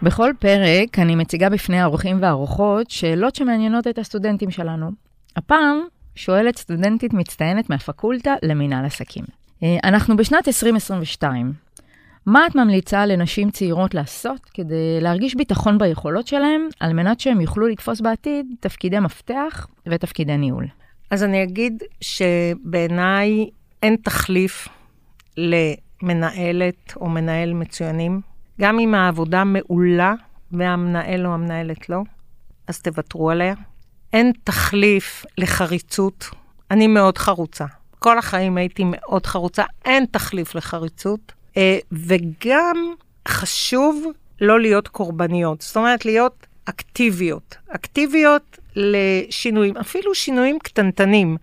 בכל 0.03 0.33
פרק 0.39 0.99
אני 0.99 1.17
מציגה 1.17 1.49
בפני 1.49 1.81
האורחים 1.81 2.23
והאורחות 2.23 2.91
שאלות 2.91 3.35
שמעניינות 3.35 3.87
את 3.87 3.99
הסטודנטים 3.99 4.51
שלנו. 4.51 4.91
הפעם 5.37 5.81
שואלת 6.15 6.59
סטודנטית 6.59 7.13
מצטיינת 7.15 7.71
מהפקולטה 7.71 8.35
למינהל 8.43 8.85
עסקים. 8.85 9.25
אה, 9.63 9.77
אנחנו 9.85 10.17
בשנת 10.17 10.49
2022. 10.49 11.53
מה 12.27 12.47
את 12.47 12.55
ממליצה 12.55 13.07
לנשים 13.07 13.51
צעירות 13.51 13.95
לעשות 13.95 14.41
כדי 14.55 15.01
להרגיש 15.01 15.35
ביטחון 15.35 15.79
ביכולות 15.79 16.27
שלהם, 16.27 16.69
על 16.81 16.93
מנת 16.93 17.21
שהם 17.21 17.41
יוכלו 17.41 17.67
לתפוס 17.67 18.01
בעתיד 18.01 18.47
תפקידי 18.61 18.99
מפתח 18.99 19.67
ותפקידי 19.87 20.37
ניהול? 20.37 20.67
אז 21.11 21.25
אני 21.25 21.43
אגיד 21.43 21.83
שבעיניי 22.01 23.51
אין 23.83 23.97
תחליף 24.03 24.69
למנהלת 25.37 26.93
או 26.97 27.09
מנהל 27.09 27.53
מצוינים. 27.53 28.30
גם 28.61 28.79
אם 28.79 28.95
העבודה 28.95 29.45
מעולה 29.45 30.15
והמנהל 30.53 31.27
או 31.27 31.35
המנהלת 31.35 31.89
לא, 31.89 32.03
אז 32.67 32.81
תוותרו 32.83 33.31
עליה. 33.31 33.55
אין 34.13 34.33
תחליף 34.45 35.25
לחריצות. 35.39 36.31
אני 36.71 36.87
מאוד 36.87 37.19
חרוצה. 37.19 37.65
כל 37.99 38.19
החיים 38.19 38.57
הייתי 38.57 38.83
מאוד 38.87 39.27
חרוצה, 39.27 39.65
אין 39.85 40.05
תחליף 40.11 40.55
לחריצות. 40.55 41.33
אה, 41.57 41.79
וגם 41.93 42.77
חשוב 43.29 44.05
לא 44.41 44.61
להיות 44.61 44.89
קורבניות, 44.89 45.61
זאת 45.61 45.77
אומרת, 45.77 46.05
להיות 46.05 46.47
אקטיביות. 46.65 47.57
אקטיביות 47.69 48.59
לשינויים, 48.77 49.77
אפילו 49.77 50.15
שינויים 50.15 50.59
קטנטנים. 50.59 51.37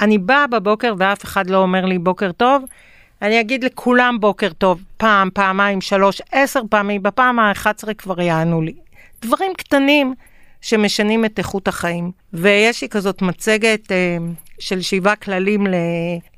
אני 0.00 0.18
באה 0.18 0.46
בבוקר 0.46 0.94
ואף 0.98 1.24
אחד 1.24 1.50
לא 1.50 1.56
אומר 1.56 1.84
לי 1.84 1.98
בוקר 1.98 2.32
טוב, 2.32 2.64
אני 3.24 3.40
אגיד 3.40 3.64
לכולם 3.64 4.16
בוקר 4.20 4.52
טוב, 4.52 4.82
פעם, 4.96 5.28
פעמיים, 5.34 5.80
שלוש, 5.80 6.22
עשר 6.32 6.60
פעמים, 6.70 7.02
בפעם 7.02 7.38
ה-11 7.38 7.94
כבר 7.98 8.20
יענו 8.20 8.62
לי. 8.62 8.74
דברים 9.22 9.52
קטנים 9.54 10.14
שמשנים 10.60 11.24
את 11.24 11.38
איכות 11.38 11.68
החיים. 11.68 12.10
ויש 12.32 12.82
לי 12.82 12.88
כזאת 12.88 13.22
מצגת 13.22 13.92
אה, 13.92 14.16
של 14.58 14.80
שבעה 14.80 15.16
כללים 15.16 15.66
ל, 15.66 15.74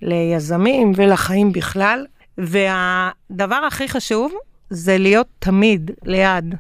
ליזמים 0.03 0.93
ולחיים 0.97 1.53
בכלל, 1.53 2.07
והדבר 2.39 3.61
הכי 3.67 3.89
חשוב 3.89 4.33
זה 4.71 4.99
להיות 4.99 5.29
תמיד 5.39 5.91
ליד 6.05 6.55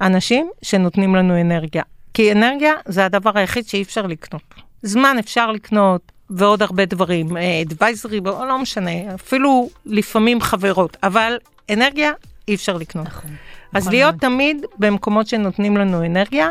אנשים 0.00 0.50
שנותנים 0.62 1.14
לנו 1.14 1.40
אנרגיה. 1.40 1.82
כי 2.14 2.32
אנרגיה 2.32 2.72
זה 2.86 3.04
הדבר 3.04 3.30
היחיד 3.34 3.68
שאי 3.68 3.82
אפשר 3.82 4.06
לקנות. 4.06 4.54
זמן 4.82 5.16
אפשר 5.18 5.52
לקנות, 5.52 6.12
ועוד 6.30 6.62
הרבה 6.62 6.84
דברים, 6.84 7.36
אדוויזרי, 7.36 8.20
לא 8.24 8.58
משנה, 8.58 9.14
אפילו 9.14 9.68
לפעמים 9.86 10.40
חברות, 10.40 10.96
אבל 11.02 11.38
אנרגיה 11.70 12.12
אי 12.48 12.54
אפשר 12.54 12.76
לקנות. 12.76 13.06
נכון. 13.06 13.30
אז 13.74 13.82
נכון 13.82 13.92
להיות. 13.92 14.14
תמיד 14.14 14.64
במקומות 14.78 15.26
שנותנים 15.26 15.76
לנו 15.76 16.06
אנרגיה, 16.06 16.50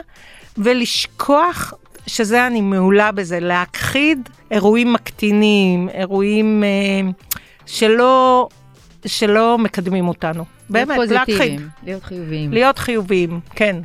ולשכוח, 0.58 1.74
שזה 2.08 2.48
אני 2.48 2.62
מעולה 2.62 3.12
בזה, 3.12 3.40
להכחיד 3.40 4.30
אירועים 4.52 4.94
מקטינים, 4.94 5.90
אירועים 5.90 6.64
אה, 6.64 7.10
שלא, 7.66 8.48
שלא 9.06 9.58
מקדמים 9.58 10.08
אותנו. 10.08 10.46
באמת, 10.70 11.00
להכחיד. 11.10 11.62
להיות 11.84 12.04
חיוביים. 12.04 12.54
להיות 12.54 12.78
חיוביים, 12.78 13.40
כן. 13.56 13.76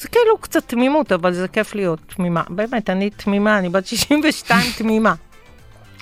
זה 0.00 0.08
כאילו 0.08 0.38
קצת 0.40 0.68
תמימות, 0.68 1.12
אבל 1.12 1.32
זה 1.32 1.48
כיף 1.48 1.74
להיות 1.74 1.98
תמימה. 2.16 2.42
באמת, 2.48 2.90
אני 2.90 3.10
תמימה, 3.10 3.58
אני 3.58 3.68
בת 3.68 3.86
62 3.86 4.60
תמימה. 4.78 5.14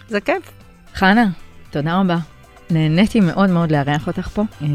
זה 0.09 0.21
כיף. 0.21 0.51
חנה, 0.95 1.27
תודה 1.71 2.01
רבה. 2.01 2.17
נהניתי 2.71 3.21
מאוד 3.21 3.51
מאוד 3.51 3.73
לארח 3.73 4.07
אותך 4.07 4.29
פה. 4.29 4.43
אה, 4.63 4.67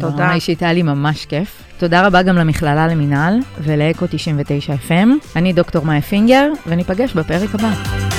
תודה. 0.00 0.16
ברמה 0.16 0.34
אישית 0.34 0.62
היה 0.62 0.72
לי 0.72 0.82
ממש 0.82 1.26
כיף. 1.26 1.62
תודה 1.78 2.06
רבה 2.06 2.22
גם 2.22 2.36
למכללה 2.36 2.86
למינהל 2.88 3.38
ולאקו 3.58 4.06
99 4.10 4.74
FM. 4.88 5.08
אני 5.36 5.52
דוקטור 5.52 5.84
מאיה 5.84 6.02
פינגר, 6.02 6.50
וניפגש 6.66 7.12
בפרק 7.12 7.54
הבא. 7.54 8.17